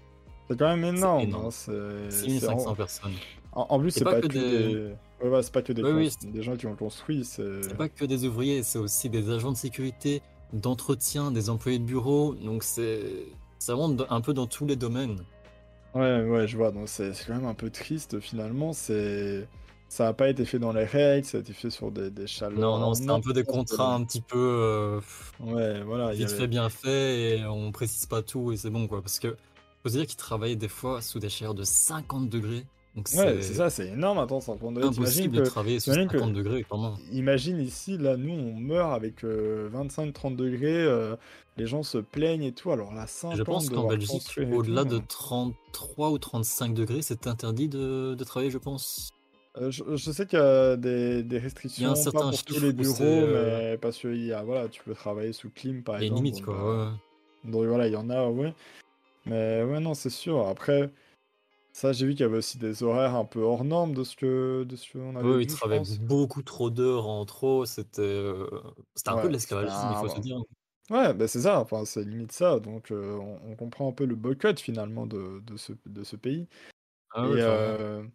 C'est 0.48 0.58
quand 0.58 0.76
même 0.76 0.84
énorme. 0.96 1.20
énorme. 1.22 1.46
hein, 1.46 1.50
c'est- 1.50 2.10
c'est 2.10 2.25
6500 2.28 2.70
en... 2.70 2.75
personnes. 2.75 3.12
en- 3.52 3.66
en 3.70 3.81
plus, 3.81 3.90
C'est 3.90 3.98
c'est 4.00 4.04
pas 4.04 4.12
pas, 4.14 4.20
que 4.22 4.26
que 4.28 4.32
des- 4.32 4.40
des. 4.75 4.94
Ouais, 5.22 5.28
ouais, 5.31 5.43
c'est 5.43 5.52
pas 5.52 5.62
que 5.62 5.72
des, 5.72 5.82
Oui, 5.82 5.90
oui, 5.93 6.10
cons- 6.10 6.31
des 6.31 6.43
gens 6.43 6.56
qui 6.56 6.66
ont 6.66 6.75
construit. 6.76 7.25
C'est 7.25 7.62
C'est 7.62 7.76
pas 7.76 7.88
que 7.88 8.04
des 8.04 8.25
ouvriers, 8.26 8.62
c'est 8.62 8.78
aussi 8.78 9.08
des 9.08 9.31
agents 9.31 9.52
de 9.52 9.56
sécurité, 9.56 10.20
d'entretien, 10.52 11.31
des 11.31 11.50
employés 11.50 11.78
de 11.78 11.84
bureau. 11.84 12.34
Donc 12.34 12.62
c'est 12.62 13.00
ça 13.58 13.75
rentre 13.75 14.06
un 14.10 14.20
peu 14.20 14.32
dans 14.34 14.46
tous 14.46 14.66
les 14.66 14.76
domaines. 14.76 15.19
Ouais, 15.94 16.22
ouais, 16.22 16.46
je 16.46 16.56
vois. 16.56 16.70
Donc 16.70 16.88
c'est 16.88 17.14
c'est 17.14 17.26
quand 17.26 17.34
même 17.34 17.46
un 17.46 17.54
peu 17.54 17.70
triste 17.70 18.20
finalement. 18.20 18.72
C'est 18.75 19.48
ça 19.88 20.04
n'a 20.04 20.12
pas 20.12 20.28
été 20.28 20.44
fait 20.44 20.58
dans 20.58 20.72
les 20.72 20.84
règles, 20.84 21.25
ça 21.26 21.38
a 21.38 21.40
été 21.40 21.52
fait 21.52 21.70
sur 21.70 21.90
des, 21.93 22.10
des 22.10 22.26
chaleurs. 22.26 22.58
Non, 22.58 22.78
non, 22.78 22.93
c'est 22.94 23.08
un 23.08 23.20
peu 23.20 23.32
des 23.32 23.44
contrats 23.44 23.94
un 23.94 24.04
petit 24.04 24.20
peu 24.20 24.37
euh, 24.37 25.00
Ouais, 25.40 25.81
voilà. 25.84 26.12
il 26.12 26.16
y 26.16 26.19
vite 26.25 26.28
avait- 26.31 26.40
fait, 26.40 26.46
bien 26.48 26.69
fait, 26.69 27.38
et 27.38 27.46
on 27.46 27.70
précise 27.72 28.04
pas 28.06 28.20
tout 28.20 28.52
et 28.52 28.56
c'est 28.56 28.69
bon 28.70 28.87
quoi. 28.88 29.00
Parce 29.00 29.19
que 29.20 29.37
faut 29.87 29.93
se 29.93 29.99
dire 29.99 30.06
qu'ils 30.06 30.17
travaillaient 30.17 30.56
des 30.56 30.69
fois 30.69 31.00
sous 31.03 31.19
des 31.19 31.29
chaleurs 31.29 31.55
de 31.55 31.65
50 31.65 32.29
degrés. 32.29 32.65
Donc 32.97 33.09
Ouais, 33.15 33.43
c'est 33.43 33.55
ça, 33.55 33.69
c'est 33.69 33.88
énorme. 33.88 34.19
Attends, 34.19 34.41
50 34.41 34.75
degrés. 34.75 34.88
Impossible 34.88 35.37
que- 35.37 35.41
de 35.43 35.47
travailler 35.47 35.81
sous 35.81 35.91
t'imagines 35.91 36.09
que- 36.09 36.19
50 36.19 36.33
degrés, 36.33 36.65
clairement. 36.65 36.94
Imagine 37.12 37.61
ici, 37.61 37.99
là, 37.99 38.17
nous, 38.17 38.33
on 38.33 38.55
meurt 38.55 38.94
avec 38.94 39.23
25-30 39.23 40.35
degrés, 40.37 40.83
euh, 40.83 41.15
les 41.59 41.67
gens 41.67 41.83
se 41.83 41.99
plaignent 41.99 42.43
et 42.44 42.53
tout. 42.53 42.71
Alors 42.73 42.94
là, 42.94 43.06
50 43.06 43.37
Je 43.37 43.43
pense 43.43 43.69
qu'en 43.71 43.87
Belgique, 43.88 44.38
au-delà 44.50 44.85
de 44.85 44.97
euh, 44.97 45.00
33 45.09 46.11
ou 46.11 46.19
35 46.19 46.75
degrés, 46.75 47.03
c'est 47.03 47.27
interdit 47.27 47.69
de, 47.69 48.15
de 48.15 48.25
travailler, 48.25 48.50
je 48.50 48.59
pense. 48.59 49.11
euh, 49.59 49.71
je, 49.71 49.85
je 49.94 50.11
sais 50.11 50.27
qu'il 50.27 50.39
y 50.39 50.43
a 50.43 50.77
des, 50.77 51.23
des 51.23 51.39
restrictions, 51.39 51.91
pas 51.91 51.97
certain 51.97 52.31
pour 52.31 52.44
tous 52.44 52.61
les 52.61 52.73
bureaux, 52.73 52.94
euh, 53.05 53.71
mais 53.73 53.79
parce 53.79 53.99
que 53.99 54.09
y 54.09 54.32
a, 54.32 54.43
voilà, 54.43 54.69
tu 54.69 54.82
peux 54.85 54.94
travailler 54.94 55.32
sous 55.32 55.50
clim, 55.50 55.82
par 55.82 55.97
Il 55.97 56.00
y 56.00 56.05
a 56.05 56.06
une 56.09 56.12
exemple. 56.15 56.25
limite, 56.25 56.37
donc, 56.37 56.44
quoi. 56.56 56.73
euh, 56.73 56.91
ouais. 56.91 57.50
donc 57.53 57.65
voilà, 57.67 57.87
il 57.89 57.93
y 57.93 57.97
en 57.97 58.09
a, 58.11 58.27
ouais. 58.29 58.55
Mais 59.26 59.62
ouais, 59.64 59.81
non, 59.81 59.94
c'est 59.94 60.11
sûr. 60.11 60.46
Après, 60.46 60.93
ça, 61.73 61.93
j'ai 61.93 62.06
vu 62.06 62.12
qu'il 62.14 62.23
y 62.23 62.25
avait 62.25 62.38
aussi 62.38 62.58
des 62.58 62.82
horaires 62.84 63.14
un 63.17 63.25
peu 63.26 63.40
hors 63.43 63.64
normes 63.64 63.94
de 63.94 64.05
ce 64.05 64.17
que 64.17 64.64
de 64.64 64.76
ce 64.76 64.93
qu'on 64.93 65.17
avait 65.17 65.34
Oui, 65.34 65.44
vu, 65.44 65.44
ils 65.44 65.46
travaillaient 65.46 65.99
beaucoup 66.00 66.43
trop 66.43 66.70
d'heures 66.70 67.06
en 67.06 67.25
trop. 67.26 67.64
C'était 67.67 68.02
euh, 68.02 68.46
c'était 68.94 69.11
un 69.11 69.19
peu 69.19 69.28
de 69.28 69.32
l'esclavagisme, 69.32 69.90
il 69.90 69.96
faut 69.96 70.08
se 70.08 70.19
dire. 70.20 70.38
Ouais, 70.88 71.12
bah 71.14 71.26
c'est 71.26 71.40
ça, 71.43 71.58
enfin, 71.61 71.84
c'est 71.84 72.05
limite 72.05 72.31
ça. 72.31 72.61
Donc, 72.61 72.93
euh, 72.93 73.17
on, 73.19 73.40
on 73.52 73.56
comprend 73.56 73.88
un 73.88 73.93
peu 73.93 74.05
le 74.06 74.14
boycott 74.14 74.61
finalement 74.61 75.05
de, 75.06 75.40
de 75.40 75.56
ce, 75.56 75.72
de 75.84 76.05
ce 76.05 76.14
pays. 76.14 76.49
Ah 77.11 77.26
et, 77.26 77.40
euh, 77.43 78.06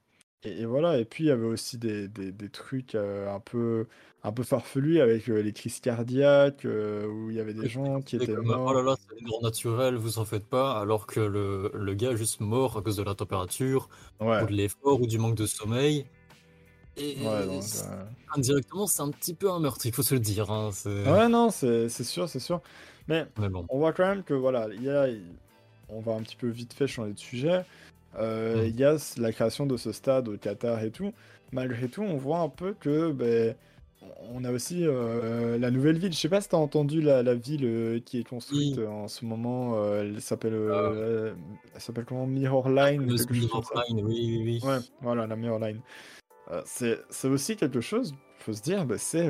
et, 0.44 0.62
et 0.62 0.66
voilà, 0.66 0.98
et 0.98 1.06
puis 1.06 1.26
il 1.26 1.28
y 1.28 1.32
avait 1.32 1.46
aussi 1.46 1.78
des, 1.78 2.08
des, 2.08 2.32
des 2.32 2.50
trucs 2.50 2.96
euh, 2.96 3.34
un 3.34 3.40
peu, 3.40 3.88
un 4.24 4.32
peu 4.32 4.44
farfelus 4.44 5.00
avec 5.02 5.30
euh, 5.30 5.42
les 5.42 5.54
crises 5.54 5.80
cardiaques, 5.80 6.66
euh, 6.66 7.06
où 7.08 7.30
il 7.30 7.36
y 7.36 7.40
avait 7.40 7.54
des 7.54 7.68
gens 7.70 8.02
qui 8.02 8.16
étaient 8.16 8.34
comme, 8.34 8.46
morts. 8.48 8.66
oh 8.68 8.74
là 8.74 8.82
là, 8.84 8.96
c'est 9.00 9.20
une 9.20 9.28
mort 9.28 9.42
naturelle, 9.44 9.96
vous 9.96 10.18
en 10.20 10.26
faites 10.26 10.48
pas, 10.48 10.80
alors 10.80 11.06
que 11.08 11.20
le, 11.20 11.72
le 11.76 11.94
gars 11.94 12.12
est 12.12 12.18
juste 12.18 12.40
mort 12.40 12.78
à 12.78 12.82
cause 12.82 12.98
de 12.98 13.04
la 13.04 13.14
température, 13.16 13.90
Ouais, 14.20 14.44
ou 14.44 14.48
de 14.48 14.52
l'effort, 14.54 15.00
ou 15.02 15.08
du 15.08 15.18
manque 15.20 15.36
de 15.36 15.46
sommeil. 15.46 16.06
Et 16.98 17.16
ouais, 17.22 17.46
donc, 17.46 17.64
c'est- 17.64 17.86
indirectement, 18.36 18.88
c'est 18.88 19.02
un 19.02 19.12
petit 19.12 19.34
peu 19.36 19.52
un 19.52 19.60
meurtre, 19.60 19.86
il 19.86 19.94
faut 19.94 20.04
se 20.04 20.14
le 20.14 20.20
dire. 20.20 20.52
hein, 20.52 20.72
ouais, 20.86 21.30
non, 21.30 21.50
c'est 21.50 21.90
c'est 21.90 22.04
sûr, 22.04 22.28
c'est 22.30 22.40
sûr. 22.40 22.62
Mais 23.08 23.28
Mais 23.38 23.50
bon. 23.50 23.70
on 23.70 23.80
voit 23.80 23.94
quand 23.94 24.06
même 24.08 24.24
que 24.24 24.34
voilà, 24.34 24.68
il 24.74 24.84
y 24.84 24.90
a, 24.90 25.08
on 25.90 26.02
va 26.02 26.14
un 26.14 26.24
petit 26.24 26.36
peu 26.36 26.48
vite 26.50 26.74
fait 26.74 26.88
changer 26.88 27.14
de 27.14 27.20
sujet. 27.20 27.66
Euh. 28.20 28.66
Il 28.68 28.80
y 28.80 28.84
a 28.84 28.96
la 29.18 29.32
création 29.32 29.66
de 29.66 29.78
ce 29.78 29.92
stade 29.92 30.28
au 30.28 30.38
Qatar 30.38 30.84
et 30.84 30.92
tout. 30.92 31.14
Malgré 31.52 31.88
tout, 31.88 32.02
on 32.04 32.18
voit 32.18 32.40
un 32.40 32.50
peu 32.50 32.74
que 32.80 33.12
ben, 33.12 33.56
on 34.34 34.44
a 34.44 34.52
aussi 34.52 34.86
euh, 34.86 35.58
la 35.58 35.70
nouvelle 35.72 35.98
ville. 35.98 36.12
Je 36.14 36.18
sais 36.18 36.30
pas 36.30 36.42
si 36.42 36.50
tu 36.50 36.56
as 36.56 36.60
entendu 36.60 37.02
la, 37.02 37.24
la 37.24 37.36
ville 37.36 37.66
euh, 37.66 38.00
qui 38.04 38.20
est 38.20 38.28
construite 38.28 38.78
Oui. 38.78 38.84
euh, 38.84 38.90
en 38.90 39.08
ce 39.08 39.26
moment. 39.26 39.76
elle 39.96 40.22
s'appelle 40.22 40.56
Ah. 40.74 40.92
elle 41.76 41.82
s'appelle 41.82 42.06
comment? 42.06 42.26
Mirror 42.28 42.70
Line 42.70 43.18
ça. 43.18 43.84
Line, 43.90 44.02
oui, 44.06 44.40
oui, 44.44 44.60
oui. 44.64 44.68
Ouais, 44.70 44.78
voilà, 45.02 45.28
la 45.28 45.36
Mirror 45.36 45.60
Line. 45.60 45.82
C'est 46.66 46.98
aussi 47.28 47.56
quelque 47.56 47.80
chose, 47.82 48.14
faut 48.40 48.54
se 48.54 48.62
dire, 48.62 48.86
bah, 48.86 48.98
c'est 48.98 49.30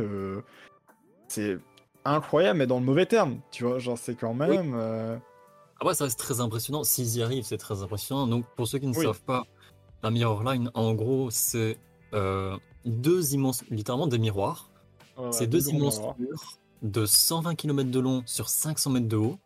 c'est 1.27 1.57
incroyable, 2.03 2.59
mais 2.59 2.67
dans 2.67 2.79
le 2.79 2.85
mauvais 2.85 3.05
terme. 3.05 3.39
Tu 3.51 3.63
vois, 3.63 3.77
genre, 3.79 3.97
c'est 3.97 4.15
quand 4.15 4.33
même. 4.33 4.75
Après, 5.81 5.95
ça 5.95 6.03
reste 6.05 6.19
très 6.19 6.39
impressionnant. 6.41 6.83
S'ils 6.83 7.17
y 7.17 7.23
arrivent, 7.23 7.43
c'est 7.43 7.57
très 7.57 7.81
impressionnant. 7.81 8.27
Donc, 8.27 8.45
pour 8.55 8.67
ceux 8.67 8.77
qui 8.79 8.87
ne 8.87 8.95
Oui. 8.95 9.03
savent 9.03 9.21
pas, 9.23 9.43
la 10.03 10.11
Mirror 10.11 10.43
Line, 10.43 10.69
en 10.75 10.93
gros, 10.93 11.29
c'est 11.31 11.77
euh, 12.13 12.55
deux 12.85 13.33
immenses, 13.33 13.63
littéralement 13.71 14.07
des 14.07 14.19
miroirs. 14.19 14.69
c'est 15.31 15.47
deux 15.47 15.69
immenses 15.69 15.97
miroirs. 15.97 16.15
murs 16.19 16.57
de 16.83 17.05
120 17.05 17.55
km 17.55 17.89
de 17.91 17.99
long 17.99 18.23
sur 18.25 18.49
500 18.49 18.89
mètres 18.91 19.07
de 19.07 19.17
haut. 19.17 19.37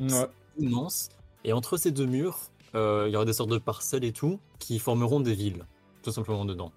Ouais. 0.00 0.26
Immense. 0.58 1.08
Et 1.44 1.52
entre 1.52 1.76
ces 1.76 1.90
deux 1.90 2.06
murs, 2.06 2.38
euh, 2.74 3.04
il 3.08 3.12
y 3.12 3.16
aura 3.16 3.24
des 3.24 3.32
sortes 3.32 3.50
de 3.50 3.58
parcelles 3.58 4.04
et 4.04 4.12
tout 4.12 4.38
qui 4.58 4.78
formeront 4.78 5.20
des 5.20 5.34
villes, 5.34 5.64
tout 6.02 6.10
simplement 6.12 6.44
dedans. 6.44 6.70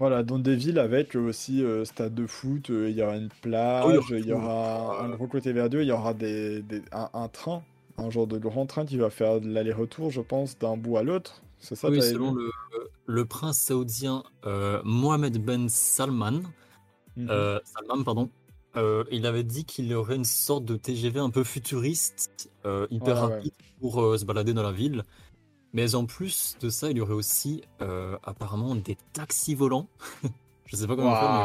Voilà, 0.00 0.22
dans 0.22 0.38
des 0.38 0.54
villes 0.56 0.78
avec 0.78 1.16
aussi 1.16 1.62
euh, 1.64 1.84
stade 1.84 2.14
de 2.14 2.26
foot, 2.26 2.68
il 2.70 2.90
y 2.90 3.02
aura 3.02 3.16
une 3.16 3.28
plage, 3.42 3.84
Ah 3.84 3.88
oui, 3.88 4.18
il 4.20 4.26
y 4.26 4.32
aura 4.32 5.02
un 5.02 5.08
gros 5.10 5.26
côté 5.26 5.52
verdure, 5.52 5.82
il 5.82 5.88
y 5.88 5.92
aura 5.92 6.14
des, 6.14 6.62
des- 6.62 6.82
un, 6.92 7.08
un 7.14 7.28
train, 7.28 7.62
un 7.98 8.10
genre 8.10 8.26
de 8.26 8.38
grand 8.38 8.66
train 8.66 8.84
qui 8.86 8.96
va 8.96 9.10
faire 9.10 9.40
de 9.40 9.48
l'aller-retour, 9.48 10.10
je 10.10 10.20
pense, 10.20 10.58
d'un 10.58 10.76
bout 10.76 10.96
à 10.96 11.02
l'autre. 11.02 11.42
C'est 11.58 11.74
ça, 11.74 11.90
oui, 11.90 12.00
selon 12.00 12.34
le, 12.34 12.50
le 13.06 13.24
prince 13.24 13.58
saoudien 13.58 14.22
euh, 14.46 14.80
Mohamed 14.84 15.38
Ben 15.44 15.68
Salman, 15.68 16.42
euh, 17.18 17.58
Salman, 17.64 18.04
pardon, 18.04 18.30
euh, 18.76 19.02
il 19.10 19.26
avait 19.26 19.42
dit 19.42 19.64
qu'il 19.64 19.86
y 19.88 19.94
aurait 19.94 20.14
une 20.14 20.24
sorte 20.24 20.64
de 20.64 20.76
TGV 20.76 21.18
un 21.18 21.30
peu 21.30 21.42
futuriste, 21.42 22.48
euh, 22.64 22.86
hyper 22.90 23.16
Ouais, 23.22 23.28
ouais. 23.28 23.34
rapide 23.36 23.52
pour 23.80 24.16
se 24.18 24.24
balader 24.24 24.54
dans 24.54 24.62
la 24.62 24.70
ville. 24.72 25.02
Mais 25.72 25.94
en 25.96 26.06
plus 26.06 26.56
de 26.60 26.70
ça, 26.70 26.90
il 26.90 26.96
y 26.96 27.00
aurait 27.00 27.12
aussi 27.14 27.62
apparemment 28.22 28.74
des 28.76 28.96
taxis 29.12 29.54
volants. 29.54 29.88
Je 30.66 30.76
sais 30.76 30.86
pas 30.86 30.96
comment 30.96 31.14
faire, 31.16 31.32
mais 31.32 31.38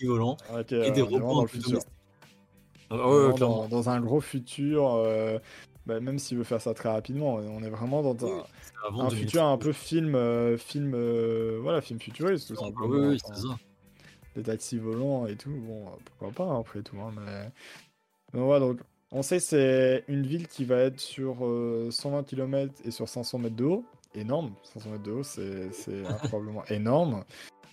il 0.00 0.06
y 0.06 0.08
aurait 0.08 0.20
Waouh. 0.20 0.36
des 0.36 0.38
taxis 0.38 0.56
volants 0.56 0.60
Ok, 0.60 0.72
et 0.72 0.90
des 0.90 1.02
robots 1.02 1.46
futur. 1.46 1.68
domestiques. 1.70 1.90
Ah 2.90 2.96
dans, 3.38 3.68
dans 3.68 3.88
un 3.90 4.00
gros 4.00 4.20
futur. 4.20 4.94
euh, 4.94 5.38
bah, 5.86 6.00
même 6.00 6.18
s'il 6.18 6.38
veut 6.38 6.44
faire 6.44 6.60
ça 6.60 6.72
très 6.74 6.88
rapidement, 6.88 7.34
on 7.34 7.62
est 7.62 7.70
vraiment 7.70 8.02
dans 8.02 8.16
un, 8.26 9.10
futur 9.10 9.44
un 9.44 9.56
2030. 9.56 9.60
peu 9.60 9.72
film, 9.72 10.14
euh, 10.14 10.56
film, 10.56 10.92
euh, 10.94 11.58
voilà, 11.60 11.80
film 11.80 12.00
futuriste 12.00 12.48
tout 12.48 12.56
simplement. 12.56 13.08
oui, 13.08 13.18
c'est 13.22 13.34
ça. 13.34 13.58
des 14.34 14.42
taxis 14.42 14.78
volants 14.78 15.26
et 15.26 15.36
tout, 15.36 15.50
bon, 15.50 15.86
euh, 15.86 15.90
pourquoi 16.04 16.30
pas 16.30 16.50
hein, 16.50 16.60
après 16.60 16.82
tout, 16.82 16.96
hein, 17.00 17.12
mais... 17.14 17.50
Donc 18.32 18.46
voilà, 18.46 18.60
donc 18.60 18.80
on 19.12 19.22
sait 19.22 19.36
que 19.36 19.44
c'est 19.44 20.04
une 20.08 20.26
ville 20.26 20.48
qui 20.48 20.64
va 20.64 20.78
être 20.78 20.98
sur 20.98 21.46
euh, 21.46 21.88
120 21.90 22.24
km 22.24 22.72
et 22.84 22.90
sur 22.90 23.08
500 23.08 23.38
mètres 23.38 23.56
de 23.56 23.64
haut, 23.64 23.84
énorme, 24.14 24.54
500 24.74 24.90
mètres 24.90 25.02
de 25.02 25.12
haut, 25.12 25.22
c'est 25.22 25.70
incroyablement 26.08 26.64
énorme. 26.66 27.24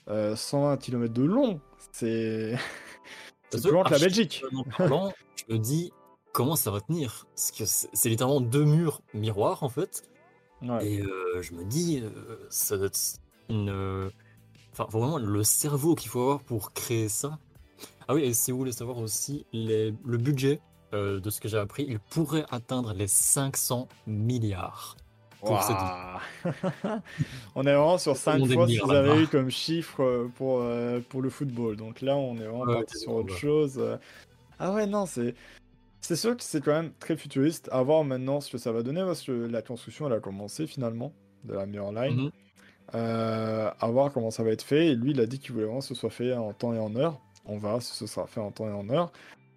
Euh, 0.09 0.35
120 0.35 0.77
km 0.77 1.13
de 1.13 1.23
long, 1.23 1.61
c'est 1.93 2.55
c'est 3.49 3.61
plus 3.61 3.71
long 3.71 3.83
que 3.83 3.91
la 3.91 3.99
Belgique. 3.99 4.43
parlant, 4.77 5.13
je 5.35 5.53
me 5.53 5.59
dis 5.59 5.91
comment 6.33 6.55
ça 6.55 6.71
va 6.71 6.81
tenir. 6.81 7.25
Parce 7.35 7.51
que 7.51 7.63
c'est 7.65 8.09
littéralement 8.09 8.41
deux 8.41 8.65
murs 8.65 9.01
miroirs 9.13 9.63
en 9.63 9.69
fait. 9.69 10.03
Ouais. 10.61 10.85
Et 10.87 11.01
euh, 11.01 11.41
je 11.41 11.53
me 11.53 11.63
dis, 11.63 12.01
euh, 12.03 12.09
ça 12.49 12.77
doit 12.77 12.87
être 12.87 12.99
une. 13.49 13.69
euh, 13.69 14.09
Enfin, 14.73 14.85
vraiment 14.89 15.17
le 15.17 15.43
cerveau 15.43 15.95
qu'il 15.95 16.09
faut 16.09 16.21
avoir 16.21 16.39
pour 16.39 16.71
créer 16.71 17.09
ça. 17.09 17.37
Ah 18.07 18.13
oui, 18.13 18.23
et 18.23 18.33
si 18.33 18.51
vous 18.51 18.57
voulez 18.57 18.71
savoir 18.71 18.99
aussi, 18.99 19.45
les- 19.51 19.93
le 20.05 20.17
budget 20.17 20.61
euh, 20.93 21.19
de 21.19 21.29
ce 21.29 21.41
que 21.41 21.49
j'ai 21.49 21.57
appris, 21.57 21.85
il 21.89 21.99
pourrait 21.99 22.45
atteindre 22.51 22.93
les 22.93 23.07
500 23.07 23.89
milliards. 24.07 24.95
pour 25.41 25.61
cette 25.63 25.75
Waouh. 25.75 26.19
On 27.55 27.63
est 27.63 27.73
vraiment 27.73 27.97
sur 27.97 28.13
Tout 28.13 28.19
le 28.19 28.21
5 28.23 28.39
monde 28.39 28.51
est 28.51 28.53
fois 28.53 28.67
ce 28.67 28.71
qu'ils 28.73 28.91
avaient 28.95 29.07
là-bas. 29.09 29.21
eu 29.21 29.27
comme 29.27 29.49
chiffre 29.49 30.29
pour, 30.35 30.63
pour 31.09 31.21
le 31.21 31.29
football. 31.29 31.75
Donc 31.75 32.01
là, 32.01 32.15
on 32.15 32.35
est 32.37 32.45
vraiment 32.45 32.61
Ouais, 32.61 32.75
parti 32.75 32.97
sur 32.99 33.11
autre 33.13 33.33
ouais. 33.33 33.39
chose. 33.39 33.97
Ah 34.59 34.71
ouais, 34.73 34.85
non, 34.85 35.05
c'est. 35.05 35.33
C'est 36.01 36.15
sûr 36.15 36.35
que 36.35 36.43
c'est 36.43 36.61
quand 36.63 36.73
même 36.73 36.91
très 36.99 37.15
futuriste. 37.15 37.69
À 37.71 37.81
voir 37.83 38.03
maintenant 38.03 38.41
ce 38.41 38.51
que 38.51 38.57
ça 38.57 38.71
va 38.71 38.81
donner 38.83 39.01
parce 39.01 39.21
que 39.21 39.31
la 39.31 39.61
construction, 39.61 40.07
elle 40.07 40.13
a 40.13 40.19
commencé 40.19 40.67
finalement 40.67 41.13
de 41.43 41.53
la 41.53 41.65
Mirror 41.65 41.93
Line. 41.93 42.31
Euh, 42.93 43.71
à 43.79 43.87
voir 43.87 44.11
comment 44.11 44.31
ça 44.31 44.43
va 44.43 44.49
être 44.51 44.63
fait. 44.63 44.87
Et 44.87 44.95
lui, 44.95 45.11
il 45.11 45.21
a 45.21 45.25
dit 45.25 45.39
qu'il 45.39 45.53
voulait 45.53 45.65
vraiment 45.65 45.79
que 45.79 45.85
ce 45.85 45.95
soit 45.95 46.09
fait 46.09 46.33
en 46.33 46.51
temps 46.53 46.73
et 46.73 46.79
en 46.79 46.95
heure. 46.95 47.21
On 47.45 47.57
verra 47.57 47.79
si 47.79 47.95
ce 47.95 48.05
sera 48.07 48.27
fait 48.27 48.41
en 48.41 48.51
temps 48.51 48.67
et 48.67 48.73
en 48.73 48.89
heure. 48.89 49.11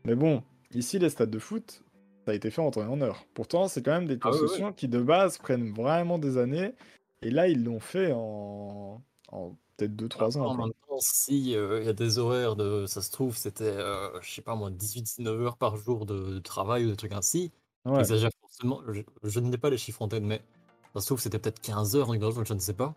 Mais 0.04 0.14
bon, 0.14 0.42
ici, 0.72 0.98
les 0.98 1.10
stades 1.10 1.30
de 1.30 1.38
foot, 1.38 1.82
ça 2.24 2.30
a 2.32 2.34
été 2.34 2.50
fait 2.50 2.60
en 2.60 2.70
temps 2.70 2.82
et 2.82 2.86
en 2.86 3.00
heure. 3.00 3.26
Pourtant, 3.34 3.66
c'est 3.66 3.82
quand 3.82 3.92
même 3.92 4.06
des 4.06 4.18
Ah 4.22 4.28
ouais, 4.28 4.34
ouais. 4.34 4.40
constructions 4.40 4.72
qui, 4.72 4.86
de 4.88 5.00
base, 5.00 5.38
prennent 5.38 5.72
vraiment 5.72 6.18
des 6.18 6.38
années. 6.38 6.74
Et 7.22 7.30
là, 7.30 7.48
ils 7.48 7.64
l'ont 7.64 7.80
fait 7.80 8.12
en, 8.14 9.02
en 9.34 9.56
peut-être 9.76 9.96
2-3 9.96 10.38
ans. 10.38 10.48
En 10.48 10.54
même 10.54 10.72
temps, 10.88 10.98
si 11.00 11.54
euh, 11.56 11.80
il 11.80 11.86
y 11.86 11.88
a 11.88 11.92
des 11.92 12.18
horaires 12.18 12.56
de, 12.56 12.86
ça 12.86 13.02
se 13.02 13.10
trouve, 13.10 13.36
c'était, 13.36 13.64
euh, 13.64 14.20
je 14.20 14.30
sais 14.30 14.42
pas 14.42 14.54
moi, 14.54 14.70
18-19 14.70 15.40
heures 15.40 15.56
par 15.56 15.76
jour 15.76 16.06
de, 16.06 16.34
de 16.34 16.38
travail 16.38 16.84
ou 16.86 16.90
des 16.90 16.96
trucs 16.96 17.12
ainsi. 17.12 17.52
Ouais. 17.84 18.08
J'exagère 18.08 18.30
forcément, 18.40 18.80
je, 18.92 19.02
je 19.22 19.40
n'ai 19.40 19.56
pas 19.58 19.70
les 19.70 19.78
chiffres 19.78 20.02
en 20.02 20.08
tête, 20.08 20.22
mais 20.22 20.42
ça 20.94 21.00
se 21.00 21.06
trouve, 21.06 21.20
c'était 21.20 21.38
peut-être 21.38 21.60
15 21.60 21.96
heures, 21.96 22.12
je 22.44 22.54
ne 22.54 22.58
sais 22.58 22.74
pas. 22.74 22.94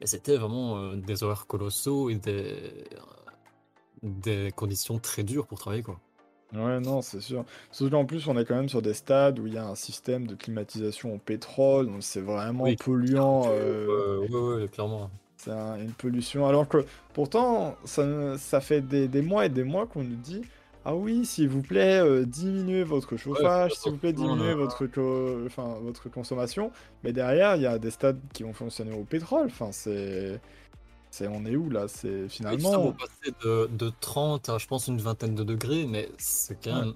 Et 0.00 0.06
c'était 0.06 0.36
vraiment 0.36 0.78
euh, 0.78 0.96
des 0.96 1.22
horaires 1.22 1.46
colossaux 1.46 2.10
et 2.10 2.16
des, 2.16 2.84
des 4.02 4.52
conditions 4.54 4.98
très 4.98 5.24
dures 5.24 5.46
pour 5.46 5.58
travailler, 5.58 5.82
quoi. 5.82 5.98
Ouais, 6.52 6.80
non, 6.80 7.00
c'est 7.00 7.20
sûr. 7.20 7.44
Surtout 7.70 7.90
qu'en 7.92 8.06
plus, 8.06 8.26
on 8.26 8.36
est 8.36 8.44
quand 8.44 8.56
même 8.56 8.68
sur 8.68 8.82
des 8.82 8.94
stades 8.94 9.38
où 9.38 9.46
il 9.46 9.54
y 9.54 9.58
a 9.58 9.64
un 9.66 9.76
système 9.76 10.26
de 10.26 10.34
climatisation 10.34 11.14
au 11.14 11.18
pétrole, 11.18 11.86
donc 11.86 12.02
c'est 12.02 12.20
vraiment 12.20 12.72
Oui, 12.72 12.74
polluant. 12.74 13.50
euh, 13.52 13.86
euh, 13.88 14.18
ouais, 14.28 14.62
ouais, 14.62 14.68
clairement. 14.68 15.10
C'est 15.42 15.50
un- 15.52 15.76
une 15.78 15.92
pollution. 15.92 16.46
Alors 16.46 16.68
que 16.68 16.84
pourtant, 17.14 17.76
ça, 17.84 18.36
ça 18.36 18.60
fait 18.60 18.82
des, 18.82 19.08
des 19.08 19.22
mois 19.22 19.46
et 19.46 19.48
des 19.48 19.64
mois 19.64 19.86
qu'on 19.86 20.02
nous 20.04 20.16
dit 20.16 20.42
Ah 20.84 20.94
oui, 20.94 21.24
s'il 21.24 21.48
vous 21.48 21.62
plaît, 21.62 22.00
euh, 22.00 22.24
diminuez 22.26 22.84
votre 22.84 23.16
chauffage, 23.16 23.72
s'il 23.72 23.92
vous 23.92 23.98
plaît, 23.98 24.12
diminuez 24.12 24.52
votre, 24.54 24.86
co- 24.86 25.38
enfin, 25.46 25.76
votre 25.82 26.10
consommation. 26.10 26.70
Mais 27.04 27.12
derrière, 27.12 27.56
il 27.56 27.62
y 27.62 27.66
a 27.66 27.78
des 27.78 27.90
stades 27.90 28.20
qui 28.34 28.42
vont 28.42 28.52
fonctionner 28.52 28.92
au 28.94 29.04
pétrole. 29.04 29.46
Enfin, 29.46 29.68
c'est. 29.72 30.40
c'est 31.10 31.26
on 31.26 31.44
est 31.46 31.56
où 31.56 31.70
là? 31.70 31.86
C'est 31.88 32.28
finalement. 32.28 32.72
pour 32.82 32.94
passer 32.96 33.34
de, 33.44 33.66
de 33.72 33.90
30 34.00 34.48
à, 34.50 34.58
je 34.58 34.66
pense, 34.66 34.88
une 34.88 34.98
vingtaine 35.00 35.34
de 35.34 35.42
degrés, 35.44 35.86
mais 35.86 36.08
c'est 36.18 36.58
quand, 36.62 36.70
Ouais. 36.74 36.80
même- 36.86 36.94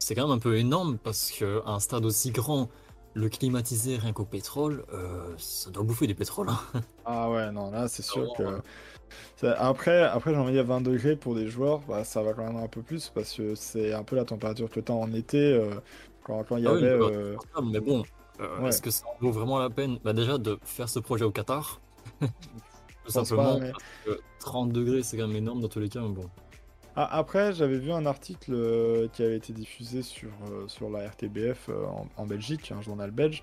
c'est 0.00 0.14
quand 0.16 0.26
même 0.28 0.36
un 0.36 0.40
peu 0.40 0.56
énorme 0.56 0.98
parce 0.98 1.30
qu'un 1.30 1.78
stade 1.80 2.04
aussi 2.04 2.30
grand, 2.32 2.68
le 3.16 3.28
climatiser 3.30 3.96
rien 3.96 4.12
qu'au 4.12 4.26
pétrole, 4.26 4.84
euh, 4.92 5.34
ça 5.38 5.70
doit 5.70 5.82
bouffer 5.82 6.06
du 6.06 6.14
pétrole. 6.14 6.50
hein. 6.50 6.58
Ah 7.08 7.30
ouais, 7.30 7.50
non, 7.52 7.70
là, 7.70 7.88
c'est 7.88 8.02
sûr 8.02 8.26
que. 8.36 9.46
Après, 9.46 10.02
après 10.02 10.32
j'ai 10.32 10.36
envie 10.38 10.48
de 10.52 10.56
dire 10.56 10.66
20 10.66 10.80
degrés 10.80 11.16
pour 11.16 11.34
des 11.34 11.46
joueurs, 11.48 11.80
bah, 11.88 12.04
ça 12.04 12.22
va 12.22 12.32
quand 12.34 12.44
même 12.44 12.56
un 12.56 12.68
peu 12.68 12.82
plus 12.82 13.10
parce 13.14 13.32
que 13.32 13.54
c'est 13.54 13.92
un 13.94 14.02
peu 14.02 14.16
la 14.16 14.24
température 14.24 14.68
que 14.68 14.80
tu 14.80 14.90
as 14.92 14.94
en 14.94 15.12
été 15.12 15.38
euh, 15.38 15.70
quand, 16.24 16.42
quand 16.44 16.56
il 16.56 16.64
y 16.64 16.66
Ah 16.66 16.74
oui, 16.74 16.80
avait. 16.82 16.98
bah, 16.98 17.06
euh, 17.12 17.36
mais 17.62 17.80
bon, 17.80 18.02
euh, 18.40 18.60
Ouais. 18.60 18.68
est-ce 18.68 18.82
que 18.82 18.90
ça 18.90 19.04
en 19.06 19.24
vaut 19.24 19.30
vraiment 19.32 19.58
la 19.58 19.70
peine? 19.70 19.98
Bah, 20.04 20.12
Déjà 20.12 20.36
de 20.36 20.58
faire 20.64 20.88
ce 20.88 20.98
projet 20.98 21.24
au 21.24 21.30
Qatar, 21.30 21.80
tout 22.20 22.26
pas, 23.04 23.10
simplement, 23.10 23.58
mais- 23.60 23.70
parce 23.72 23.84
que 24.04 24.20
30 24.40 24.72
degrés 24.72 25.02
c'est 25.02 25.16
quand 25.16 25.28
même 25.28 25.36
énorme 25.36 25.60
dans 25.60 25.68
tous 25.68 25.80
les 25.80 25.88
cas, 25.88 26.00
mais 26.00 26.08
bon. 26.08 26.28
Ah, 26.98 27.18
après, 27.18 27.52
j'avais 27.52 27.78
vu 27.78 27.92
un 27.92 28.06
article 28.06 28.52
euh, 28.54 29.08
qui 29.08 29.22
avait 29.22 29.36
été 29.36 29.52
diffusé 29.52 30.02
sur, 30.02 30.30
euh, 30.50 30.66
sur 30.66 30.88
la 30.88 31.06
RTBF 31.06 31.68
euh, 31.68 31.84
en, 31.84 32.08
en 32.16 32.26
Belgique, 32.26 32.72
un 32.72 32.80
journal 32.80 33.10
belge, 33.10 33.42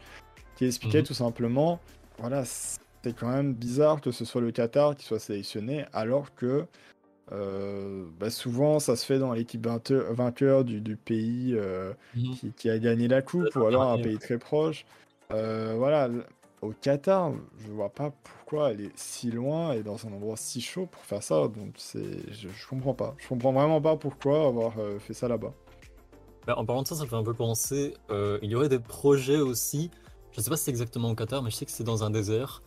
qui 0.55 0.65
expliquait 0.65 0.99
Mhm. 0.99 1.05
tout 1.05 1.13
simplement, 1.13 1.79
voilà, 2.17 2.43
c'est 2.45 3.13
quand 3.15 3.29
même 3.29 3.53
bizarre 3.53 4.01
que 4.01 4.11
ce 4.11 4.25
soit 4.25 4.41
le 4.41 4.51
Qatar 4.51 4.95
qui 4.95 5.05
soit 5.05 5.19
sélectionné, 5.19 5.85
alors 5.93 6.33
que 6.33 6.65
bah, 8.19 8.29
souvent 8.29 8.79
ça 8.79 8.95
se 8.95 9.05
fait 9.05 9.17
dans 9.17 9.33
l'équipe 9.33 9.65
vainqueur 9.65 10.63
du, 10.63 10.81
du 10.81 10.95
pays 10.95 11.55
Mhm. 12.15 12.33
qui, 12.35 12.51
qui 12.53 12.69
a 12.69 12.77
gagné 12.79 13.07
la 13.07 13.21
coupe, 13.21 13.55
ou 13.55 13.65
alors 13.65 13.83
un 13.83 13.97
pays 13.97 14.17
très 14.19 14.37
proche. 14.37 14.85
Voilà, 15.29 16.09
au 16.63 16.73
Qatar, 16.81 17.31
je 17.57 17.71
vois 17.71 17.89
pas 17.89 18.11
pourquoi 18.23 18.67
aller 18.67 18.91
si 18.95 19.29
loin 19.31 19.73
et 19.73 19.83
dans 19.83 20.05
un 20.07 20.13
endroit 20.13 20.37
si 20.37 20.61
chaud 20.61 20.87
pour 20.87 21.03
faire 21.03 21.21
ça. 21.21 21.47
Donc 21.47 21.73
c'est, 21.77 22.31
je, 22.31 22.47
je 22.49 22.67
comprends 22.67 22.93
pas. 22.93 23.15
Je 23.17 23.27
comprends 23.27 23.53
vraiment 23.53 23.81
pas 23.81 23.95
pourquoi 23.95 24.47
avoir 24.47 24.73
euh, 24.79 24.99
fait 24.99 25.13
ça 25.13 25.27
là-bas. 25.27 25.53
Bah, 26.47 26.55
en 26.57 26.65
parlant 26.65 26.83
de 26.83 26.87
ça, 26.87 26.95
ça 26.95 27.03
me 27.03 27.07
fait 27.07 27.15
un 27.15 27.23
peu 27.23 27.33
penser, 27.33 27.93
euh, 28.09 28.37
il 28.41 28.51
y 28.51 28.55
aurait 28.55 28.69
des 28.69 28.79
projets 28.79 29.39
aussi, 29.39 29.91
je 30.31 30.41
sais 30.41 30.49
pas 30.49 30.57
si 30.57 30.65
c'est 30.65 30.71
exactement 30.71 31.09
au 31.09 31.15
Qatar, 31.15 31.41
mais 31.41 31.49
je 31.49 31.55
sais 31.55 31.65
que 31.65 31.71
c'est 31.71 31.83
dans 31.83 32.03
un 32.03 32.09
désert. 32.09 32.61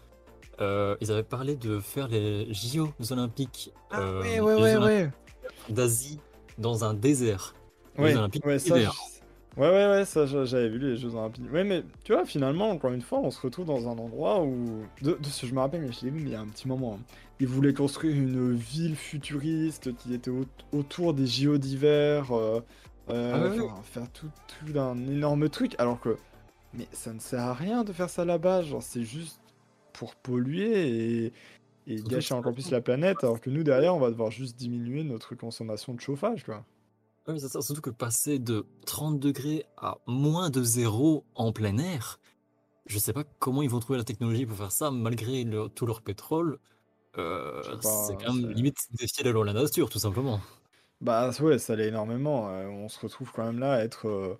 Euh, 0.60 0.96
ils 1.02 1.12
avaient 1.12 1.22
parlé 1.22 1.56
de 1.56 1.80
faire 1.80 2.08
les 2.08 2.52
JO 2.52 2.88
olympiques, 3.10 3.72
euh, 3.92 4.22
les 4.22 4.36
Jeux 4.36 4.76
Olympiques 4.76 5.12
d'Asie 5.68 6.20
dans 6.56 6.84
un 6.84 6.94
désert. 6.94 7.54
Les 7.98 8.16
Ouais, 8.44 8.58
ça, 8.58 8.74
ouais, 9.56 9.68
ouais, 9.68 9.86
ouais, 9.88 10.04
ça 10.04 10.26
j'a- 10.26 10.44
j'avais 10.44 10.68
vu 10.68 10.78
les 10.78 10.96
Jeux 10.96 11.14
Olympiques. 11.14 11.50
Ouais, 11.52 11.64
mais 11.64 11.82
tu 12.04 12.12
vois, 12.12 12.24
finalement, 12.24 12.70
encore 12.70 12.92
une 12.92 13.02
fois, 13.02 13.20
on 13.20 13.30
se 13.30 13.40
retrouve 13.40 13.66
dans 13.66 13.88
un 13.88 13.98
endroit 13.98 14.42
où, 14.42 14.90
de, 15.02 15.12
de 15.14 15.24
ce 15.26 15.42
que 15.42 15.46
je 15.46 15.54
me 15.54 15.60
rappelle, 15.60 15.82
mais 15.82 15.92
je 15.92 16.04
l'ai 16.04 16.10
vu 16.10 16.20
mais 16.20 16.30
il 16.30 16.32
y 16.32 16.36
a 16.36 16.40
un 16.40 16.48
petit 16.48 16.68
moment. 16.68 16.98
hein. 17.00 17.04
Ils 17.40 17.46
voulaient 17.48 17.74
construire 17.74 18.16
une 18.16 18.54
ville 18.54 18.96
futuriste 18.96 19.94
qui 19.96 20.14
était 20.14 20.30
au- 20.30 20.46
autour 20.72 21.14
des 21.14 21.26
JO 21.26 21.58
d'hiver, 21.58 22.32
euh, 22.32 22.60
euh, 23.10 23.32
Ah 23.32 23.64
enfin, 23.68 23.82
faire 23.82 24.10
tout, 24.12 24.30
tout 24.48 24.78
un 24.78 24.96
énorme 25.06 25.48
truc, 25.48 25.74
alors 25.78 26.00
que, 26.00 26.16
mais 26.74 26.88
ça 26.92 27.12
ne 27.12 27.20
sert 27.20 27.40
à 27.40 27.54
rien 27.54 27.84
de 27.84 27.92
faire 27.92 28.10
ça 28.10 28.24
là-bas, 28.24 28.62
genre 28.62 28.82
c'est 28.82 29.04
juste 29.04 29.40
pour 29.92 30.14
polluer 30.16 31.24
et, 31.26 31.32
et 31.86 32.02
gâcher 32.02 32.34
encore 32.34 32.52
plus 32.54 32.70
la 32.70 32.80
planète, 32.80 33.24
alors 33.24 33.40
que 33.40 33.50
nous 33.50 33.62
derrière, 33.64 33.94
on 33.94 34.00
va 34.00 34.10
devoir 34.10 34.30
juste 34.30 34.56
diminuer 34.58 35.04
notre 35.04 35.34
consommation 35.34 35.94
de 35.94 36.00
chauffage, 36.00 36.44
quoi. 36.44 36.64
Mais 37.28 37.38
c'est 37.40 37.48
ça, 37.48 37.60
surtout 37.60 37.80
que 37.80 37.90
passer 37.90 38.38
de 38.38 38.66
30 38.86 39.18
degrés 39.18 39.64
à 39.76 39.98
moins 40.06 40.48
de 40.50 40.62
zéro 40.62 41.24
en 41.34 41.52
plein 41.52 41.76
air, 41.78 42.20
je 42.86 42.98
sais 42.98 43.12
pas 43.14 43.24
comment 43.40 43.62
ils 43.62 43.70
vont 43.70 43.80
trouver 43.80 43.98
la 43.98 44.04
technologie 44.04 44.46
pour 44.46 44.56
faire 44.58 44.72
ça 44.72 44.90
malgré 44.92 45.46
tout 45.74 45.86
leur 45.86 46.02
pétrole. 46.02 46.60
Euh, 47.18 47.78
c'est 47.82 48.16
quand 48.18 48.34
même 48.34 48.50
limite 48.50 48.78
défier 48.92 49.24
la 49.24 49.32
loi 49.32 49.42
de 49.46 49.52
la 49.52 49.62
nature, 49.62 49.90
tout 49.90 49.98
simplement. 50.00 50.40
Bah 51.00 51.30
ouais, 51.40 51.58
ça 51.58 51.76
l'est 51.76 51.88
énormément. 51.88 52.48
euh, 52.50 52.66
on 52.68 52.88
se 52.88 52.98
retrouve 53.00 53.30
quand 53.32 53.44
même 53.44 53.58
là 53.58 53.74
à 53.74 53.80
être 53.84 54.08
euh, 54.08 54.38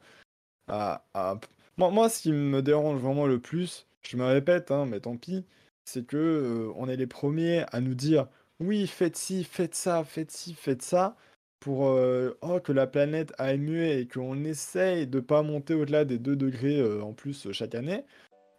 à, 0.69 1.05
à- 1.15 1.41
Moi, 1.79 1.91
moi, 1.91 2.09
ce 2.11 2.23
qui 2.23 2.33
me 2.33 2.63
dérange 2.63 3.01
vraiment 3.01 3.27
le 3.27 3.41
plus, 3.41 3.87
je 4.03 4.17
me 4.19 4.25
répète, 4.25 4.71
hein, 4.73 4.87
mais 4.87 5.01
tant 5.01 5.17
pis, 5.19 5.47
c'est 5.87 6.07
que 6.07 6.71
on 6.77 6.89
est 6.89 6.97
les 6.97 7.07
premiers 7.09 7.65
à 7.73 7.81
nous 7.81 7.95
dire 7.95 8.29
oui, 8.61 8.87
faites 8.89 9.17
ci, 9.17 9.45
faites 9.45 9.75
ça, 9.77 10.05
faites 10.05 10.31
ci, 10.33 10.55
faites 10.55 10.83
ça, 10.83 11.17
pour 11.61 11.89
euh, 11.89 12.37
oh, 12.43 12.61
que 12.61 12.73
la 12.73 12.87
planète 12.87 13.33
aille 13.39 13.59
mieux 13.59 13.85
et 13.85 14.07
qu'on 14.07 14.45
essaye 14.45 15.07
de 15.07 15.21
pas 15.21 15.43
monter 15.43 15.75
au-delà 15.75 16.05
des 16.05 16.19
2 16.19 16.37
degrés 16.37 16.79
euh, 16.79 17.03
en 17.03 17.13
plus 17.13 17.47
euh, 17.47 17.53
chaque 17.53 17.75
année, 17.75 18.05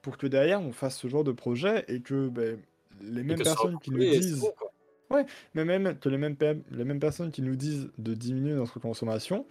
pour 0.02 0.18
que 0.18 0.28
derrière 0.28 0.62
on 0.62 0.72
fasse 0.72 0.98
ce 0.98 1.08
genre 1.08 1.24
de 1.24 1.32
projet 1.32 1.86
et 1.88 2.02
que 2.02 2.28
ben, 2.28 2.60
les 3.02 3.22
Et 3.22 3.24
mêmes 3.24 3.38
que 3.38 3.44
personnes 3.44 3.80
qui 3.80 3.92
nous 3.92 4.00
disent 4.00 4.40
bon, 4.42 4.54
quoi. 4.58 5.24
mais 5.54 5.64
même 5.66 5.98
que 6.00 6.10
les 6.10 6.18
mêmes, 6.18 6.36
pe- 6.36 6.62
les 6.72 6.84
mêmes 6.84 7.00
personnes 7.00 7.32
qui 7.32 7.42
nous 7.42 7.56
disent 7.56 7.90
de 7.98 8.14
diminuer 8.14 8.54
notre 8.54 8.80
consommation 8.80 9.46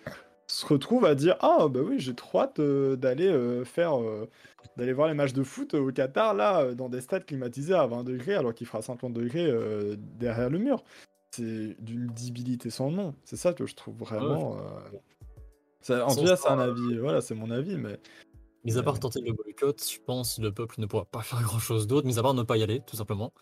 se 0.48 0.66
retrouvent 0.66 1.04
à 1.06 1.14
dire 1.14 1.36
Ah, 1.40 1.66
bah 1.68 1.80
oui, 1.82 1.98
j'ai 1.98 2.14
trop 2.14 2.40
hâte 2.40 2.60
d'aller 2.60 3.62
faire. 3.64 3.94
d'aller 4.76 4.92
voir 4.92 5.08
les 5.08 5.14
matchs 5.14 5.32
de 5.32 5.42
foot 5.42 5.74
au 5.74 5.90
Qatar, 5.90 6.34
là, 6.34 6.72
dans 6.74 6.88
des 6.88 7.00
stades 7.00 7.24
climatisés 7.24 7.74
à 7.74 7.86
20 7.86 8.04
degrés, 8.04 8.34
alors 8.34 8.54
qu'il 8.54 8.66
fera 8.66 8.82
50 8.82 9.12
degrés 9.12 9.50
derrière 10.18 10.50
le 10.50 10.58
mur. 10.58 10.84
C'est 11.32 11.76
d'une 11.82 12.06
débilité 12.08 12.70
sans 12.70 12.90
nom. 12.90 13.14
C'est 13.24 13.36
ça 13.36 13.52
que 13.52 13.66
je 13.66 13.74
trouve 13.74 13.96
vraiment. 13.96 14.56
euh, 14.58 16.00
en 16.02 16.14
tout 16.14 16.24
cas, 16.24 16.36
c'est 16.36 16.48
un 16.48 16.56
ça, 16.56 16.62
avis. 16.62 16.98
Voilà, 16.98 17.20
c'est 17.20 17.34
mon 17.34 17.50
avis, 17.50 17.76
mais. 17.76 17.98
Mis 18.64 18.78
à 18.78 18.82
part 18.82 18.98
tenter 18.98 19.20
le 19.20 19.32
boycott, 19.32 19.80
je 19.88 20.00
pense 20.04 20.36
que 20.36 20.42
le 20.42 20.50
peuple 20.52 20.76
ne 20.78 20.86
pourra 20.86 21.04
pas 21.04 21.22
faire 21.22 21.40
grand 21.42 21.58
chose 21.58 21.86
d'autre, 21.86 22.06
mis 22.06 22.18
à 22.18 22.22
part 22.22 22.34
ne 22.34 22.42
pas 22.42 22.56
y 22.56 22.62
aller, 22.62 22.80
tout 22.86 22.96
simplement. 22.96 23.32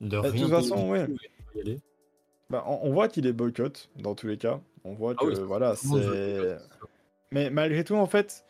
De 0.00 0.20
Bah, 0.20 0.28
de 0.28 0.32
rien 0.32 0.42
toute 0.46 0.50
payer 0.56 0.68
façon, 0.68 0.90
ouais. 0.90 1.06
y 1.54 1.60
aller. 1.60 1.80
Bah, 2.50 2.64
on, 2.66 2.80
on 2.82 2.92
voit 2.92 3.08
qu'il 3.08 3.26
est 3.26 3.32
boycott 3.32 3.88
dans 3.96 4.14
tous 4.14 4.26
les 4.26 4.36
cas. 4.36 4.60
On 4.84 4.92
voit 4.94 5.14
Ah 5.16 5.24
que 5.24 5.30
oui, 5.30 5.34
voilà, 5.46 5.76
c'est. 5.76 6.58
Mais 7.30 7.48
malgré 7.50 7.84
tout, 7.84 7.94
en 7.94 8.06
fait, 8.06 8.44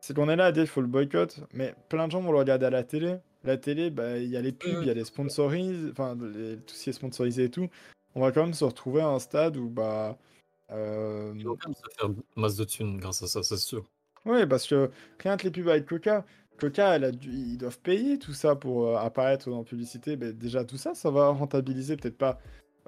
c'est 0.00 0.14
qu'on 0.14 0.28
est 0.28 0.36
là 0.36 0.46
à 0.46 0.52
dire 0.52 0.62
qu'il 0.62 0.70
faut 0.70 0.80
le 0.80 0.86
boycott, 0.86 1.40
mais 1.52 1.74
plein 1.88 2.06
de 2.06 2.12
gens 2.12 2.20
vont 2.20 2.30
le 2.32 2.38
regarder 2.38 2.66
à 2.66 2.70
la 2.70 2.84
télé. 2.84 3.16
La 3.42 3.56
télé, 3.56 3.90
bah, 3.90 4.18
il 4.18 4.28
y 4.28 4.36
a 4.36 4.40
les 4.40 4.52
pubs, 4.52 4.78
il 4.82 4.86
y 4.86 4.90
a 4.90 4.94
les 4.94 5.04
sponsorisés, 5.04 5.90
enfin, 5.90 6.16
tout 6.16 6.74
ce 6.74 6.84
qui 6.84 6.90
est 6.90 6.94
sponsorisé 6.94 7.44
et 7.44 7.50
tout. 7.50 7.68
On 8.14 8.20
va 8.20 8.32
quand 8.32 8.42
même 8.42 8.54
se 8.54 8.64
retrouver 8.64 9.00
à 9.00 9.08
un 9.08 9.18
stade 9.18 9.56
où, 9.56 9.68
bah. 9.68 10.16
euh, 10.70 11.32
Ils 11.36 11.46
vont 11.46 11.56
quand 11.56 11.68
même 11.68 11.74
se 11.74 11.94
faire 11.98 12.10
masse 12.36 12.56
de 12.56 12.64
thunes 12.64 12.98
grâce 12.98 13.22
à 13.22 13.26
ça, 13.26 13.42
c'est 13.42 13.56
sûr. 13.56 13.84
Ouais, 14.24 14.46
parce 14.46 14.66
que 14.66 14.90
rien 15.20 15.36
que 15.36 15.44
les 15.44 15.50
pubs 15.50 15.68
avec 15.68 15.86
Coca, 15.86 16.24
Coca, 16.58 16.94
elle 16.96 17.04
a 17.04 17.10
dû- 17.10 17.30
ils 17.32 17.58
doivent 17.58 17.80
payer 17.80 18.18
tout 18.18 18.32
ça 18.32 18.54
pour 18.56 18.86
euh, 18.86 18.96
apparaître 18.96 19.50
dans 19.50 19.58
la 19.58 19.64
publicité. 19.64 20.16
Mais 20.16 20.32
déjà, 20.32 20.64
tout 20.64 20.76
ça, 20.76 20.94
ça 20.94 21.10
va 21.10 21.28
rentabiliser 21.28 21.96
peut-être 21.96 22.16
pas 22.16 22.38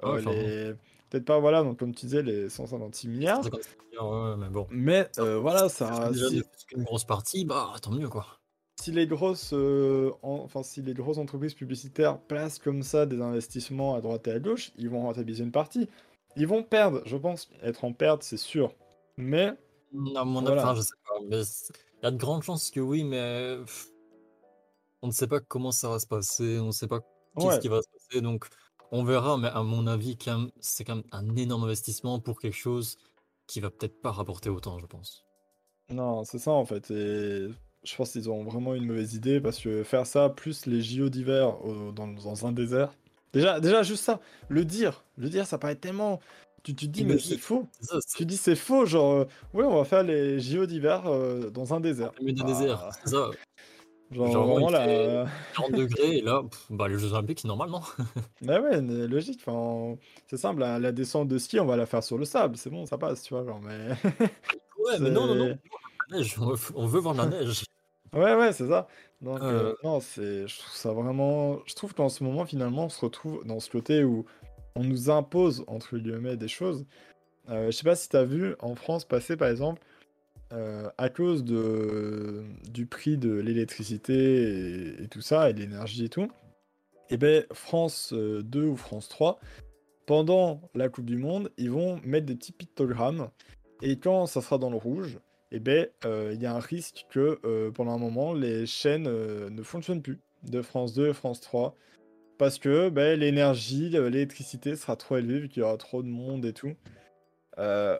ouais, 0.03 0.25
euh, 0.27 0.71
les. 0.71 0.73
Peut-être 1.09 1.25
pas, 1.25 1.39
voilà, 1.39 1.63
donc 1.63 1.79
comme 1.79 1.95
tu 1.95 2.05
disais, 2.05 2.21
les 2.21 2.49
156 2.49 3.07
milliards. 3.07 3.43
156 3.43 3.77
milliards, 3.85 4.09
ouais, 4.11 4.35
mais 4.37 4.49
bon. 4.49 4.67
Mais 4.71 5.09
euh, 5.19 5.37
voilà, 5.39 5.69
ça 5.69 6.09
déjà 6.11 6.27
si, 6.27 6.37
ne 6.37 6.41
fût-ce 6.41 6.65
qu'une 6.65 6.83
grosse 6.83 7.05
partie, 7.05 7.45
bah 7.45 7.73
tant 7.81 7.91
mieux 7.91 8.09
quoi. 8.09 8.36
Si 8.87 8.93
les 8.93 9.05
grosses, 9.05 9.51
euh, 9.53 10.11
en- 10.23 10.39
enfin, 10.45 10.63
si 10.63 10.81
les 10.81 10.93
grosses 10.93 11.17
entreprises 11.17 11.53
publicitaires 11.53 12.19
placent 12.21 12.57
comme 12.57 12.83
ça 12.83 13.05
des 13.05 13.21
investissements 13.21 13.95
à 13.95 14.01
droite 14.01 14.27
et 14.27 14.31
à 14.31 14.39
gauche, 14.39 14.71
ils 14.77 14.89
vont 14.89 15.01
rentabiliser 15.01 15.43
une 15.43 15.51
partie. 15.51 15.89
Ils 16.37 16.47
vont 16.47 16.63
perdre, 16.63 17.01
je 17.05 17.17
pense, 17.17 17.49
être 17.61 17.83
en 17.83 17.91
perte, 17.91 18.23
c'est 18.23 18.37
sûr. 18.37 18.73
Mais 19.17 19.53
À 20.15 20.23
mon 20.23 20.39
avis, 20.45 20.47
Voilà. 20.47 20.61
enfin, 20.63 20.75
je 20.75 20.81
sais 20.81 20.95
pas, 21.05 21.19
mais 21.27 21.43
c'est- 21.43 21.73
il 22.01 22.05
y 22.05 22.07
a 22.07 22.11
de 22.11 22.17
grandes 22.17 22.43
chances 22.43 22.71
que 22.71 22.79
oui, 22.79 23.03
mais 23.03 23.57
on 25.01 25.07
ne 25.07 25.11
sait 25.11 25.27
pas 25.27 25.39
comment 25.39 25.71
ça 25.71 25.89
va 25.89 25.99
se 25.99 26.07
passer, 26.07 26.59
on 26.59 26.67
ne 26.67 26.71
sait 26.71 26.87
pas 26.87 26.99
qu'est-ce 27.37 27.55
ouais, 27.55 27.59
qui 27.59 27.67
va 27.67 27.81
se 27.81 27.87
passer, 27.89 28.21
donc 28.21 28.47
on 28.91 29.03
verra, 29.03 29.37
mais 29.37 29.47
à 29.49 29.63
mon 29.63 29.87
avis, 29.87 30.17
c'est 30.59 30.83
quand 30.85 30.95
même 30.95 31.05
un 31.11 31.35
énorme 31.35 31.63
investissement 31.65 32.19
pour 32.19 32.39
quelque 32.39 32.55
chose 32.55 32.97
qui 33.47 33.59
va 33.59 33.69
peut-être 33.69 34.01
pas 34.01 34.11
rapporter 34.11 34.49
autant, 34.49 34.79
je 34.79 34.85
pense. 34.85 35.25
non, 35.89 36.23
c'est 36.23 36.39
ça 36.39 36.51
en 36.51 36.65
fait. 36.65 36.91
Et 36.91 37.49
je 37.83 37.95
pense 37.95 38.11
qu'ils 38.11 38.29
ont 38.29 38.43
vraiment 38.43 38.75
une 38.75 38.85
mauvaise 38.85 39.13
idée 39.13 39.39
parce 39.39 39.59
que 39.59 39.83
faire 39.83 40.05
ça, 40.05 40.29
plus 40.29 40.65
les 40.65 40.81
JO 40.81 41.09
d'hiver 41.09 41.55
dans, 41.95 42.07
dans 42.07 42.45
un 42.45 42.51
désert. 42.51 42.91
Déjà, 43.33 43.59
déjà, 43.59 43.83
juste 43.83 44.03
ça, 44.03 44.19
le 44.49 44.65
dire, 44.65 45.03
le 45.17 45.29
dire, 45.29 45.45
ça 45.45 45.57
paraît 45.57 45.75
tellement. 45.75 46.19
Tu, 46.63 46.73
tu 46.75 46.87
te 46.87 46.91
dis, 46.91 47.05
mais 47.05 47.19
c'est 47.19 47.37
faux. 47.37 47.67
ça, 47.81 47.99
Tu 48.15 48.25
dis, 48.25 48.37
c'est 48.37 48.55
faux, 48.55 48.85
genre, 48.85 49.13
euh, 49.13 49.25
ouais, 49.53 49.63
on 49.63 49.77
va 49.77 49.85
faire 49.85 50.03
les 50.03 50.39
JO 50.39 50.65
d'hiver 50.65 51.05
euh, 51.05 51.49
dans 51.49 51.73
un 51.73 51.79
désert. 51.79 52.11
déserts, 52.19 52.79
Bah, 52.79 52.89
c'est 53.03 53.09
ça. 53.11 53.29
genre, 54.11 54.31
Genre, 54.31 54.47
vraiment 54.47 54.69
fait 54.69 55.25
40 55.55 55.71
degrés, 55.73 56.17
et 56.17 56.21
là, 56.21 56.41
pff, 56.49 56.65
bah, 56.71 56.87
les 56.87 56.97
Jeux 56.97 57.13
Olympiques, 57.13 57.39
c'est 57.41 57.47
normal, 57.47 57.69
non? 57.69 57.81
Bah 58.41 58.59
ouais, 58.61 58.81
mais 58.81 59.07
logique, 59.07 59.43
c'est 60.27 60.37
simple, 60.37 60.61
la, 60.61 60.79
la 60.79 60.91
descente 60.91 61.27
de 61.27 61.37
ski, 61.37 61.59
on 61.59 61.65
va 61.65 61.75
la 61.77 61.85
faire 61.85 62.03
sur 62.03 62.17
le 62.17 62.25
sable, 62.25 62.57
c'est 62.57 62.69
bon, 62.69 62.85
ça 62.85 62.97
passe, 62.97 63.23
tu 63.23 63.33
vois, 63.33 63.45
genre, 63.45 63.61
mais 63.61 63.89
Ouais, 64.79 64.99
mais 64.99 65.09
non, 65.11 65.27
non, 65.27 65.35
non. 65.35 65.57
la 66.09 66.17
neige, 66.17 66.35
on 66.39 66.45
veut, 66.53 66.57
on 66.75 66.85
veut 66.85 66.99
voir 66.99 67.13
de 67.15 67.19
la 67.19 67.27
neige. 67.27 67.63
Ouais, 68.13 68.35
ouais, 68.35 68.53
c'est 68.53 68.69
ça. 68.69 68.87
Donc, 69.21 69.41
Euh, 69.41 69.71
euh, 69.71 69.75
non, 69.83 69.99
c'est, 69.99 70.47
je 70.47 70.59
trouve 70.59 70.73
ça 70.73 70.93
vraiment... 70.93 71.59
Je 71.65 71.75
trouve 71.75 71.93
qu'en 71.93 72.07
ce 72.07 72.23
moment, 72.23 72.45
finalement, 72.45 72.85
on 72.85 72.89
se 72.89 73.01
retrouve 73.01 73.45
dans 73.45 73.59
ce 73.59 73.69
côté 73.69 74.05
où 74.05 74.25
on 74.75 74.83
nous 74.83 75.09
impose, 75.09 75.65
entre 75.67 75.97
guillemets, 75.97 76.37
des 76.37 76.47
choses. 76.47 76.85
Euh, 77.49 77.65
je 77.65 77.71
sais 77.71 77.83
pas 77.83 77.97
si 77.97 78.07
t'as 78.07 78.23
vu, 78.23 78.55
en 78.59 78.75
France, 78.75 79.03
passer, 79.03 79.35
par 79.35 79.49
exemple, 79.49 79.81
euh, 80.53 80.89
à 80.97 81.09
cause 81.09 81.43
de, 81.43 82.45
du 82.71 82.85
prix 82.85 83.17
de 83.17 83.33
l'électricité 83.33 84.13
et, 84.13 85.03
et 85.03 85.07
tout 85.09 85.21
ça, 85.21 85.49
et 85.49 85.53
de 85.53 85.59
l'énergie 85.59 86.05
et 86.05 86.09
tout, 86.09 86.29
et 87.09 87.17
ben 87.17 87.45
France 87.51 88.13
euh, 88.13 88.41
2 88.41 88.63
ou 88.63 88.77
France 88.77 89.09
3, 89.09 89.39
pendant 90.05 90.61
la 90.73 90.87
Coupe 90.87 91.05
du 91.05 91.17
Monde, 91.17 91.51
ils 91.57 91.71
vont 91.71 91.99
mettre 92.05 92.25
des 92.25 92.35
petits 92.35 92.53
pictogrammes. 92.53 93.29
Et 93.81 93.99
quand 93.99 94.25
ça 94.25 94.41
sera 94.41 94.57
dans 94.57 94.69
le 94.69 94.77
rouge, 94.77 95.19
eh 95.51 95.59
ben, 95.59 95.87
euh, 96.05 96.31
il 96.33 96.41
y 96.41 96.45
a 96.45 96.53
un 96.53 96.59
risque 96.59 97.05
que 97.09 97.39
euh, 97.45 97.71
pendant 97.71 97.93
un 97.93 97.97
moment, 97.97 98.33
les 98.33 98.65
chaînes 98.65 99.07
euh, 99.07 99.49
ne 99.49 99.63
fonctionnent 99.63 100.01
plus 100.01 100.19
de 100.43 100.61
France 100.61 100.93
2 100.93 101.09
et 101.09 101.13
France 101.13 101.41
3. 101.41 101.75
Parce 102.37 102.59
que 102.59 102.89
ben, 102.89 103.19
l'énergie, 103.19 103.89
le- 103.89 104.09
l'électricité 104.09 104.75
sera 104.75 104.95
trop 104.95 105.17
élevée 105.17 105.39
vu 105.39 105.49
qu'il 105.49 105.61
y 105.61 105.63
aura 105.63 105.77
trop 105.77 106.03
de 106.03 106.07
monde 106.07 106.45
et 106.45 106.53
tout. 106.53 106.73
Euh, 107.57 107.97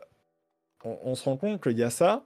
on, 0.84 0.98
on 1.02 1.14
se 1.14 1.24
rend 1.24 1.36
compte 1.36 1.62
qu'il 1.62 1.76
y 1.78 1.82
a 1.82 1.90
ça 1.90 2.24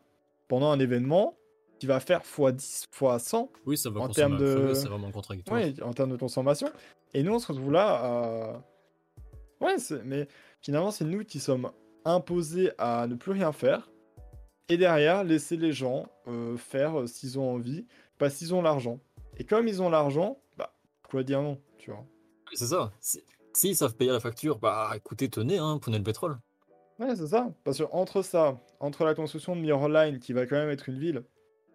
pendant 0.49 0.71
un 0.71 0.79
événement 0.79 1.37
qui 1.79 1.87
va 1.87 2.01
faire 2.01 2.21
x10, 2.23 2.85
x100 2.93 3.49
oui, 3.67 3.79
ça 3.79 3.91
va 3.91 4.01
en 4.01 4.09
termes 4.09 4.37
de... 4.37 4.75
c'est 4.75 4.89
vraiment 4.89 5.11
contradictoire. 5.11 5.59
Ouais, 5.59 5.75
en 5.83 5.93
termes 5.93 6.11
de 6.13 6.17
consommation. 6.17 6.71
Et 7.15 7.23
nous, 7.23 7.33
on 7.33 7.39
se 7.39 7.51
retrouve 7.51 7.73
là 7.73 7.89
à... 7.95 8.63
Ouais, 9.61 9.77
mais 10.05 10.29
finalement, 10.61 10.91
c'est 10.91 11.05
nous 11.05 11.25
qui 11.25 11.41
sommes 11.41 11.71
imposés 12.05 12.73
à 12.79 13.07
ne 13.07 13.15
plus 13.15 13.33
rien 13.33 13.53
faire. 13.53 13.91
Et 14.73 14.79
derrière, 14.79 15.23
laisser 15.23 15.59
les 15.59 15.75
gens 15.75 16.07
euh, 16.29 16.57
faire 16.57 17.01
euh, 17.01 17.07
s'ils 17.07 17.39
ont 17.39 17.53
envie, 17.53 17.85
parce 18.17 18.37
qu'ils 18.37 18.55
ont 18.55 18.63
l'argent. 18.63 19.01
Et 19.37 19.45
comme 19.45 19.69
ils 19.69 19.83
ont 19.83 19.91
l'argent, 19.91 20.39
bah, 20.57 20.73
quoi 21.11 21.23
dire 21.23 21.43
non, 21.43 21.61
tu 21.77 21.91
vois. 21.91 22.07
Oui, 22.49 22.55
C'est 22.57 22.69
ça. 22.69 22.91
Si- 22.99 23.23
S'ils 23.53 23.77
savent 23.77 23.95
payer 23.95 24.11
la 24.11 24.19
facture, 24.21 24.59
bah 24.59 24.93
écoutez, 24.97 25.29
tenez, 25.29 25.59
hein, 25.59 25.77
prenez 25.79 25.99
le 25.99 26.05
pétrole. 26.05 26.39
Ouais, 26.99 27.15
c'est 27.15 27.27
ça. 27.27 27.53
Parce 27.65 27.77
que 27.77 27.85
entre 27.93 28.23
ça, 28.23 28.59
entre 28.81 29.05
la 29.05 29.15
construction 29.15 29.55
de 29.55 29.61
Mirror 29.61 29.91
Line, 29.91 30.19
qui 30.21 30.33
va 30.33 30.47
quand 30.47 30.57
même 30.57 30.71
être 30.71 30.89
une 30.89 30.99
ville, 30.99 31.23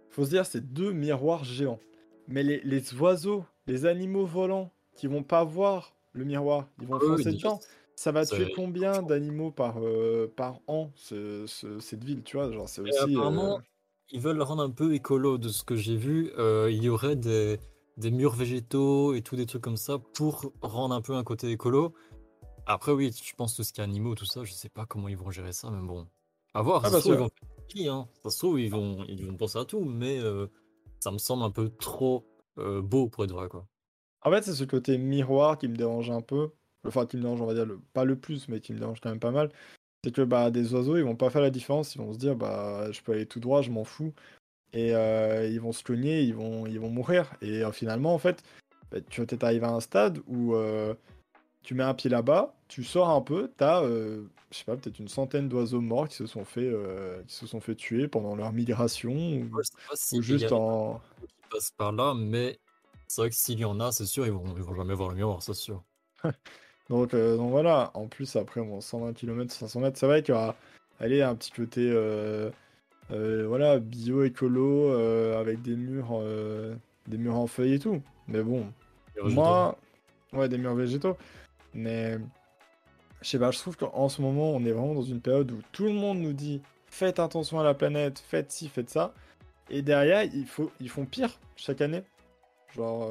faut 0.09 0.25
se 0.25 0.31
dire, 0.31 0.47
c'est 0.47 0.73
deux 0.73 0.91
miroirs 0.91 1.43
géants. 1.43 1.77
Mais 2.27 2.41
les, 2.41 2.61
les 2.61 2.93
oiseaux, 2.95 3.45
les 3.67 3.85
animaux 3.85 4.25
volants, 4.25 4.71
qui 4.95 5.05
vont 5.05 5.21
pas 5.21 5.43
voir 5.43 5.93
le 6.13 6.25
miroir, 6.25 6.67
ils 6.81 6.87
vont 6.87 6.95
Oui, 6.97 7.01
oui, 7.11 7.17
foncer 7.17 7.33
dedans. 7.33 7.59
Ça 7.97 8.11
va 8.13 8.25
tuer 8.25 8.49
combien 8.49 9.01
d'animaux 9.01 9.51
par, 9.51 9.79
euh, 9.83 10.31
par 10.37 10.61
an, 10.67 10.91
ce- 10.95 11.45
ce- 11.47 11.79
cette 11.79 12.03
ville, 12.03 12.23
tu 12.23 12.37
vois? 12.37 12.51
Genre, 12.51 12.69
c'est 12.69 12.81
aussi... 12.81 12.95
euh, 12.95 13.03
apparemment, 13.05 13.59
ils 14.11 14.21
veulent 14.21 14.37
le 14.37 14.43
rendre 14.43 14.63
un 14.63 14.69
peu 14.69 14.93
écolo 14.93 15.37
de 15.37 15.49
ce 15.49 15.63
que 15.63 15.75
j'ai 15.75 15.95
vu. 15.97 16.31
euh, 16.37 16.69
il 16.71 16.83
y 16.83 16.89
aurait 16.89 17.15
des, 17.15 17.59
des 17.97 18.11
murs 18.11 18.35
végétaux 18.35 19.13
et 19.15 19.21
tout, 19.21 19.35
des 19.35 19.45
trucs 19.45 19.63
comme 19.63 19.77
ça 19.77 19.97
pour 19.97 20.51
rendre 20.61 20.93
un 20.93 21.01
peu 21.01 21.15
un 21.15 21.23
côté 21.23 21.49
écolo. 21.51 21.93
Après, 22.67 22.91
oui, 22.91 23.11
je 23.11 23.33
pense 23.35 23.55
tout 23.55 23.63
ce 23.63 23.73
qui 23.73 23.81
est 23.81 23.83
animaux, 23.83 24.15
tout 24.15 24.25
ça, 24.25 24.43
je 24.43 24.53
sais 24.53 24.69
pas 24.69 24.85
comment 24.85 25.07
ils 25.07 25.17
vont 25.17 25.31
gérer 25.31 25.53
ça, 25.53 25.69
mais 25.71 25.85
bon. 25.85 26.07
À 26.53 26.61
voir, 26.61 26.85
Ah, 26.85 26.89
ça 26.89 26.91
bah, 26.91 27.01
se 27.01 27.09
trouve, 27.09 27.13
ça- 27.15 27.19
ils 27.75 27.89
vont 27.89 27.93
hein. 27.93 28.07
Ça 28.23 28.29
se 28.29 28.37
trouve, 28.37 28.59
ils 28.59 28.71
vont, 28.71 29.05
ils 29.07 29.25
vont 29.25 29.35
penser 29.37 29.57
à 29.59 29.65
tout, 29.65 29.83
mais 29.83 30.19
euh, 30.19 30.47
ça 30.99 31.11
me 31.11 31.17
semble 31.17 31.43
un 31.43 31.51
peu 31.51 31.69
trop 31.69 32.25
euh, 32.59 32.81
beau 32.81 33.09
pour 33.09 33.23
être 33.25 33.33
vrai, 33.33 33.49
quoi. 33.49 33.67
En 34.21 34.29
fait, 34.31 34.43
c'est 34.43 34.53
ce 34.53 34.63
côté 34.63 34.99
miroir 34.99 35.57
qui 35.57 35.67
me 35.67 35.75
dérange 35.75 36.11
un 36.11 36.21
peu. 36.21 36.51
Enfin, 36.85 37.05
qui 37.05 37.17
me 37.17 37.21
dérange, 37.23 37.41
on 37.41 37.45
va 37.45 37.53
dire, 37.53 37.65
le... 37.65 37.79
pas 37.93 38.05
le 38.05 38.15
plus, 38.15 38.47
mais 38.47 38.59
qui 38.59 38.73
me 38.73 38.79
dérange 38.79 39.01
quand 39.01 39.09
même 39.09 39.19
pas 39.19 39.31
mal. 39.31 39.51
C'est 40.03 40.13
que 40.13 40.21
bah, 40.21 40.51
des 40.51 40.73
oiseaux, 40.73 40.97
ils 40.97 41.03
vont 41.03 41.15
pas 41.15 41.29
faire 41.29 41.41
la 41.41 41.49
différence. 41.49 41.95
Ils 41.95 41.99
vont 41.99 42.13
se 42.13 42.17
dire, 42.17 42.35
bah, 42.35 42.91
je 42.91 43.01
peux 43.01 43.13
aller 43.13 43.25
tout 43.25 43.39
droit, 43.39 43.61
je 43.61 43.71
m'en 43.71 43.83
fous. 43.83 44.13
Et 44.73 44.93
euh, 44.93 45.47
ils 45.47 45.59
vont 45.59 45.71
se 45.71 45.83
cogner, 45.83 46.21
ils 46.21 46.35
vont, 46.35 46.65
ils 46.65 46.79
vont 46.79 46.89
mourir. 46.89 47.33
Et 47.41 47.63
euh, 47.63 47.71
finalement, 47.71 48.13
en 48.13 48.17
fait, 48.17 48.43
bah, 48.91 48.99
tu 49.09 49.21
vas 49.21 49.27
peut-être 49.27 49.43
arriver 49.43 49.65
à 49.65 49.71
un 49.71 49.79
stade 49.79 50.19
où 50.27 50.55
euh, 50.55 50.93
tu 51.63 51.73
mets 51.73 51.83
un 51.83 51.93
pied 51.93 52.09
là-bas, 52.09 52.55
tu 52.67 52.83
sors 52.83 53.09
un 53.09 53.21
peu, 53.21 53.51
t'as, 53.57 53.83
je 53.83 54.23
sais 54.51 54.65
pas, 54.65 54.75
peut-être 54.75 54.99
une 54.99 55.07
centaine 55.07 55.49
d'oiseaux 55.49 55.81
morts 55.81 56.07
qui 56.07 56.15
se 56.15 56.25
sont 56.25 56.45
fait, 56.45 56.71
qui 57.27 57.35
se 57.35 57.47
sont 57.47 57.59
fait 57.59 57.75
tuer 57.75 58.07
pendant 58.07 58.35
leur 58.35 58.53
migration 58.53 59.11
ou, 59.11 59.61
y 60.11 60.21
juste 60.21 60.51
en. 60.51 61.01
qui 61.21 61.49
passent 61.49 61.71
par 61.71 61.91
là, 61.91 62.13
mais 62.13 62.59
c'est 63.07 63.21
vrai 63.21 63.29
que 63.29 63.35
s'il 63.35 63.59
y 63.59 63.65
en 63.65 63.79
a, 63.79 63.91
c'est 63.91 64.05
sûr, 64.05 64.25
ils 64.25 64.31
vont, 64.31 64.55
ils 64.55 64.63
vont 64.63 64.75
jamais 64.75 64.93
voir 64.93 65.09
le 65.09 65.15
miroir, 65.15 65.41
c'est 65.41 65.53
sûr. 65.53 65.83
Donc, 66.89 67.13
euh, 67.13 67.35
donc 67.35 67.51
voilà, 67.51 67.91
en 67.93 68.07
plus 68.07 68.35
après 68.35 68.61
bon, 68.61 68.79
120 68.79 69.13
km, 69.13 69.51
500 69.51 69.79
mètres, 69.81 69.97
c'est 69.97 70.05
vrai 70.05 70.23
qu'il 70.23 70.33
y 70.33 70.37
aura 70.37 70.55
allez, 70.99 71.21
un 71.21 71.35
petit 71.35 71.51
côté 71.51 71.81
euh, 71.81 72.49
euh, 73.11 73.45
voilà, 73.47 73.79
bio-écolo 73.79 74.91
avec 75.33 75.61
des 75.61 75.75
murs, 75.75 76.21
des 77.07 77.17
murs 77.17 77.35
en 77.35 77.47
feuilles 77.47 77.73
et 77.73 77.79
tout. 77.79 78.01
Mais 78.27 78.41
bon, 78.41 78.67
végétaux. 79.15 79.33
moi, 79.33 79.77
ouais, 80.33 80.49
des 80.49 80.57
murs 80.57 80.75
végétaux. 80.75 81.17
Mais 81.73 82.17
je 83.21 83.29
sais 83.29 83.39
pas, 83.39 83.51
je 83.51 83.59
trouve 83.59 83.77
qu'en 83.77 84.09
ce 84.09 84.21
moment, 84.21 84.51
on 84.51 84.63
est 84.65 84.71
vraiment 84.71 84.95
dans 84.95 85.01
une 85.01 85.21
période 85.21 85.51
où 85.51 85.59
tout 85.71 85.85
le 85.85 85.93
monde 85.93 86.19
nous 86.19 86.33
dit 86.33 86.61
faites 86.87 87.19
attention 87.19 87.59
à 87.59 87.63
la 87.63 87.73
planète, 87.73 88.19
faites 88.19 88.51
ci, 88.51 88.69
faites 88.69 88.89
ça. 88.89 89.13
Et 89.69 89.81
derrière, 89.81 90.23
il 90.23 90.45
faut, 90.45 90.71
ils 90.79 90.89
font 90.89 91.05
pire 91.05 91.37
chaque 91.57 91.81
année. 91.81 92.03
Genre, 92.75 93.09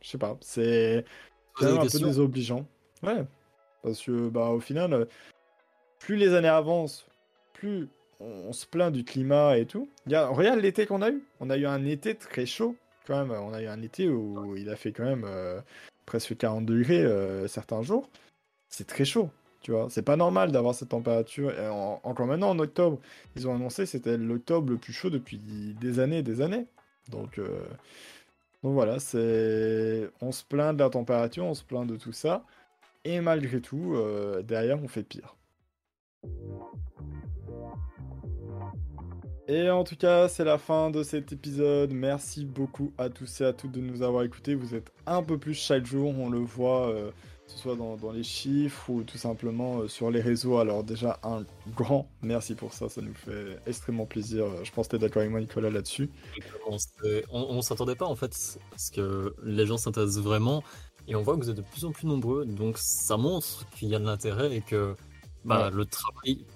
je 0.00 0.08
sais 0.08 0.18
pas, 0.18 0.36
c'est 0.40 1.04
quand 1.54 1.66
Poser 1.66 1.78
même 1.78 1.86
des 1.86 1.96
un 1.96 2.00
peu 2.00 2.06
désobligeant. 2.06 2.66
Ouais, 3.02 3.24
parce 3.82 4.02
que 4.02 4.28
bah 4.28 4.48
au 4.48 4.60
final, 4.60 4.92
euh, 4.92 5.04
plus 5.98 6.16
les 6.16 6.34
années 6.34 6.48
avancent, 6.48 7.06
plus 7.52 7.88
on, 8.20 8.52
se 8.52 8.66
plaint 8.66 8.92
du 8.92 9.04
climat 9.04 9.58
et 9.58 9.66
tout. 9.66 9.88
Il 10.06 10.12
y 10.12 10.14
a, 10.14 10.28
regarde 10.28 10.60
l'été 10.60 10.86
qu'on 10.86 11.02
a 11.02 11.10
eu. 11.10 11.22
On 11.40 11.50
a 11.50 11.56
eu 11.56 11.66
un 11.66 11.84
été 11.84 12.14
très 12.14 12.46
chaud 12.46 12.76
quand 13.06 13.18
même. 13.18 13.32
On 13.32 13.52
a 13.52 13.62
eu 13.62 13.66
un 13.66 13.82
été 13.82 14.08
où 14.08 14.56
il 14.56 14.68
a 14.70 14.76
fait 14.76 14.92
quand 14.92 15.04
même 15.04 15.24
euh, 15.26 15.60
presque 16.06 16.36
40 16.36 16.64
degrés 16.64 17.02
euh, 17.02 17.48
certains 17.48 17.82
jours. 17.82 18.08
C'est 18.68 18.86
très 18.86 19.04
chaud. 19.04 19.30
Tu 19.60 19.70
vois, 19.70 19.86
c'est 19.90 20.02
pas 20.02 20.16
normal 20.16 20.50
d'avoir 20.50 20.74
cette 20.74 20.88
température. 20.88 21.56
Et 21.56 21.68
encore 21.68 22.26
maintenant, 22.26 22.50
en 22.50 22.58
octobre, 22.58 22.98
ils 23.36 23.46
ont 23.46 23.54
annoncé 23.54 23.86
c'était 23.86 24.16
l'octobre 24.16 24.70
le 24.70 24.76
plus 24.76 24.92
chaud 24.92 25.08
depuis 25.08 25.38
des 25.38 26.00
années 26.00 26.18
et 26.18 26.22
des 26.22 26.40
années. 26.40 26.66
Donc, 27.08 27.38
euh, 27.38 27.64
donc 28.62 28.74
voilà, 28.74 29.00
c'est 29.00 30.08
on 30.20 30.30
se 30.30 30.44
plaint 30.44 30.76
de 30.76 30.82
la 30.82 30.90
température, 30.90 31.44
on 31.44 31.54
se 31.54 31.64
plaint 31.64 31.86
de 31.86 31.96
tout 31.96 32.12
ça. 32.12 32.44
Et 33.04 33.20
malgré 33.20 33.60
tout, 33.60 33.94
euh, 33.94 34.42
derrière, 34.42 34.80
on 34.82 34.86
fait 34.86 35.02
pire. 35.02 35.36
Et 39.48 39.68
en 39.68 39.82
tout 39.82 39.96
cas, 39.96 40.28
c'est 40.28 40.44
la 40.44 40.56
fin 40.56 40.90
de 40.90 41.02
cet 41.02 41.32
épisode. 41.32 41.92
Merci 41.92 42.44
beaucoup 42.44 42.92
à 42.96 43.08
tous 43.08 43.40
et 43.40 43.44
à 43.44 43.52
toutes 43.52 43.72
de 43.72 43.80
nous 43.80 44.02
avoir 44.02 44.22
écoutés. 44.22 44.54
Vous 44.54 44.76
êtes 44.76 44.92
un 45.06 45.22
peu 45.24 45.36
plus 45.36 45.54
chaque 45.54 45.84
jour, 45.84 46.14
on 46.16 46.30
le 46.30 46.38
voit. 46.38 46.88
Euh, 46.90 47.10
ce 47.46 47.58
soit 47.58 47.76
dans, 47.76 48.12
les 48.12 48.22
chiffres 48.22 48.90
ou 48.90 49.02
tout 49.02 49.18
simplement 49.18 49.80
euh, 49.80 49.88
sur 49.88 50.10
les 50.10 50.20
réseaux. 50.20 50.58
Alors 50.58 50.84
déjà, 50.84 51.18
un 51.22 51.44
grand 51.76 52.08
merci 52.22 52.54
pour 52.54 52.72
ça, 52.72 52.88
ça 52.88 53.00
nous 53.00 53.14
fait 53.14 53.58
extrêmement 53.66 54.06
plaisir. 54.06 54.46
Je 54.64 54.70
pense 54.72 54.86
que 54.86 54.90
tu 54.92 54.96
es 54.96 54.98
d'accord 54.98 55.20
avec 55.20 55.30
moi, 55.30 55.40
Nicolas, 55.40 55.70
là-dessus. 55.70 56.10
On, 57.30 57.54
ne 57.54 57.60
s'attendait 57.60 57.96
pas 57.96 58.06
en 58.06 58.16
fait, 58.16 58.58
parce 58.70 58.90
que 58.90 59.34
les 59.44 59.66
gens 59.66 59.76
s'intéressent 59.76 60.22
vraiment, 60.22 60.62
et 61.08 61.14
on 61.14 61.22
voit 61.22 61.36
que 61.36 61.40
vous 61.42 61.50
êtes 61.50 61.56
de 61.56 61.62
plus 61.62 61.84
en 61.84 61.92
plus 61.92 62.06
nombreux, 62.06 62.44
donc 62.44 62.78
ça 62.78 63.16
montre 63.16 63.68
qu'il 63.70 63.88
y 63.88 63.94
a 63.94 63.98
de 63.98 64.04
l'intérêt 64.04 64.54
et 64.54 64.60
que 64.60 64.94
bah, 65.44 65.70
le 65.72 65.84
travail 65.84 66.46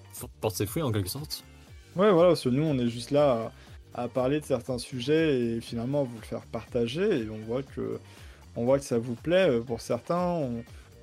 porte 0.40 0.55
ses 0.57 0.66
fruits 0.66 0.83
en 0.83 0.92
quelque 0.92 1.09
sorte. 1.09 1.44
Ouais, 1.96 2.12
voilà, 2.12 2.31
parce 2.31 2.44
que 2.44 2.49
nous, 2.49 2.62
on 2.62 2.79
est 2.79 2.88
juste 2.88 3.11
là 3.11 3.53
à, 3.94 4.09
parler 4.09 4.40
de 4.40 4.44
certains 4.44 4.79
sujets 4.79 5.40
et 5.40 5.61
finalement 5.61 6.05
vous 6.05 6.16
le 6.16 6.25
faire 6.25 6.46
partager, 6.46 7.22
et 7.25 7.31
on 7.31 7.38
voit 7.38 7.62
que 7.62 7.99
on 8.57 8.64
voit 8.64 8.79
que 8.79 8.85
ça 8.85 8.99
vous 8.99 9.14
plaît 9.14 9.49
euh, 9.51 9.61
pour 9.61 9.81
certains 9.81 10.40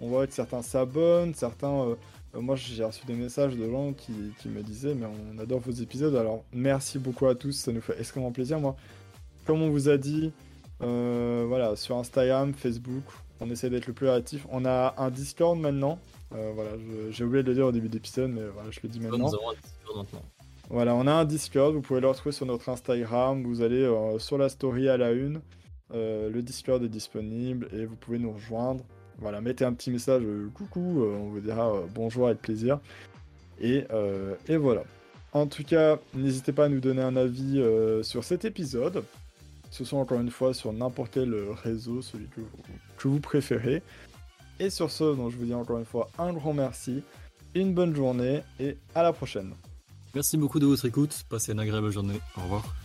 on 0.01 0.07
voit 0.07 0.27
que 0.27 0.33
certains 0.33 0.61
s'abonnent, 0.61 1.33
certains... 1.33 1.71
Euh, 1.71 1.95
euh, 2.35 2.41
moi, 2.41 2.55
j'ai 2.55 2.83
reçu 2.83 3.05
des 3.05 3.13
messages 3.13 3.55
de 3.55 3.69
gens 3.69 3.93
qui, 3.93 4.11
me 4.49 4.61
disaient, 4.61 4.95
mais 4.95 5.05
on 5.05 5.37
adore 5.37 5.59
vos 5.59 5.71
épisodes, 5.71 6.15
alors 6.15 6.43
merci 6.51 6.99
beaucoup 6.99 7.27
à 7.27 7.35
tous, 7.35 7.53
ça 7.53 7.71
nous 7.71 7.79
fait 7.79 7.97
extrêmement 7.97 8.31
plaisir. 8.31 8.59
Moi, 8.59 8.75
comme 9.45 9.61
on 9.61 9.69
vous 9.69 9.87
a 9.87 9.97
dit, 9.97 10.33
voilà, 10.79 11.75
sur 11.75 11.95
Instagram, 11.95 12.53
Facebook, 12.53 13.03
on 13.39 13.49
essaie 13.49 13.69
d'être 13.69 13.87
le 13.87 13.93
plus 13.93 14.09
actif. 14.09 14.45
On 14.51 14.65
a 14.65 14.95
un 14.97 15.09
Discord 15.09 15.57
maintenant. 15.57 15.99
voilà, 16.31 16.71
j'ai 17.11 17.23
oublié 17.23 17.43
de 17.43 17.49
le 17.49 17.53
dire 17.53 17.67
au 17.67 17.71
début 17.71 17.87
d'épisode, 17.87 18.31
mais 18.31 18.41
voilà, 18.53 18.71
je 18.71 18.79
le 18.81 18.89
dis 18.89 18.99
maintenant. 18.99 19.29
Nous 19.29 19.35
avons 19.35 19.51
un 19.51 19.53
Discord 19.53 19.97
maintenant. 19.99 20.21
Voilà, 20.69 20.95
on 20.95 21.05
a 21.05 21.13
un 21.13 21.25
Discord, 21.25 21.73
vous 21.73 21.81
pouvez 21.81 22.01
le 22.01 22.09
retrouver 22.09 22.33
sur 22.33 22.47
notre 22.47 22.67
Instagram. 22.67 23.43
Vous 23.43 23.61
allez 23.61 23.87
sur 24.17 24.39
la 24.39 24.49
story 24.49 24.89
à 24.89 24.97
la 24.97 25.11
une. 25.11 25.39
Le 25.91 26.41
Discord 26.41 26.83
est 26.83 26.89
disponible 26.89 27.67
et 27.73 27.85
vous 27.85 27.95
pouvez 27.95 28.19
nous 28.19 28.31
rejoindre. 28.31 28.83
Voilà, 29.19 29.41
mettez 29.41 29.65
un 29.65 29.73
petit 29.73 29.91
message 29.91 30.23
euh, 30.23 30.49
coucou, 30.53 31.03
euh, 31.03 31.17
on 31.17 31.29
vous 31.29 31.39
dira 31.39 31.73
euh, 31.73 31.85
bonjour 31.93 32.27
avec 32.27 32.41
plaisir. 32.41 32.79
Et, 33.61 33.85
et, 34.49 34.57
voilà. 34.57 34.83
En 35.31 35.47
tout 35.47 35.63
cas, 35.63 35.97
n'hésitez 36.15 36.51
pas 36.51 36.65
à 36.65 36.69
nous 36.69 36.81
donner 36.81 37.01
un 37.01 37.15
avis 37.15 37.63
sur 38.01 38.23
cet 38.23 38.43
épisode. 38.43 39.05
Ce 39.69 39.85
soit 39.85 39.99
encore 39.99 40.19
une 40.19 40.31
fois 40.31 40.53
sur 40.53 40.73
n'importe 40.73 41.11
quel 41.13 41.33
réseau, 41.63 42.01
celui 42.01 42.25
que 42.25 42.41
vous, 42.41 42.49
que 42.97 43.07
vous 43.07 43.19
préférez. 43.19 43.81
Et 44.59 44.69
sur 44.69 44.91
ce, 44.91 45.15
donc 45.15 45.31
je 45.31 45.37
vous 45.37 45.45
dis 45.45 45.53
encore 45.53 45.77
une 45.77 45.85
fois 45.85 46.09
un 46.17 46.33
grand 46.33 46.53
merci, 46.53 47.03
une 47.55 47.73
bonne 47.73 47.95
journée 47.95 48.41
et 48.59 48.75
à 48.95 49.03
la 49.03 49.13
prochaine. 49.13 49.53
Merci 50.13 50.35
beaucoup 50.35 50.59
de 50.59 50.65
votre 50.65 50.85
écoute, 50.85 51.23
passez 51.29 51.53
une 51.53 51.59
agréable 51.59 51.91
journée, 51.91 52.19
au 52.35 52.41
revoir. 52.41 52.75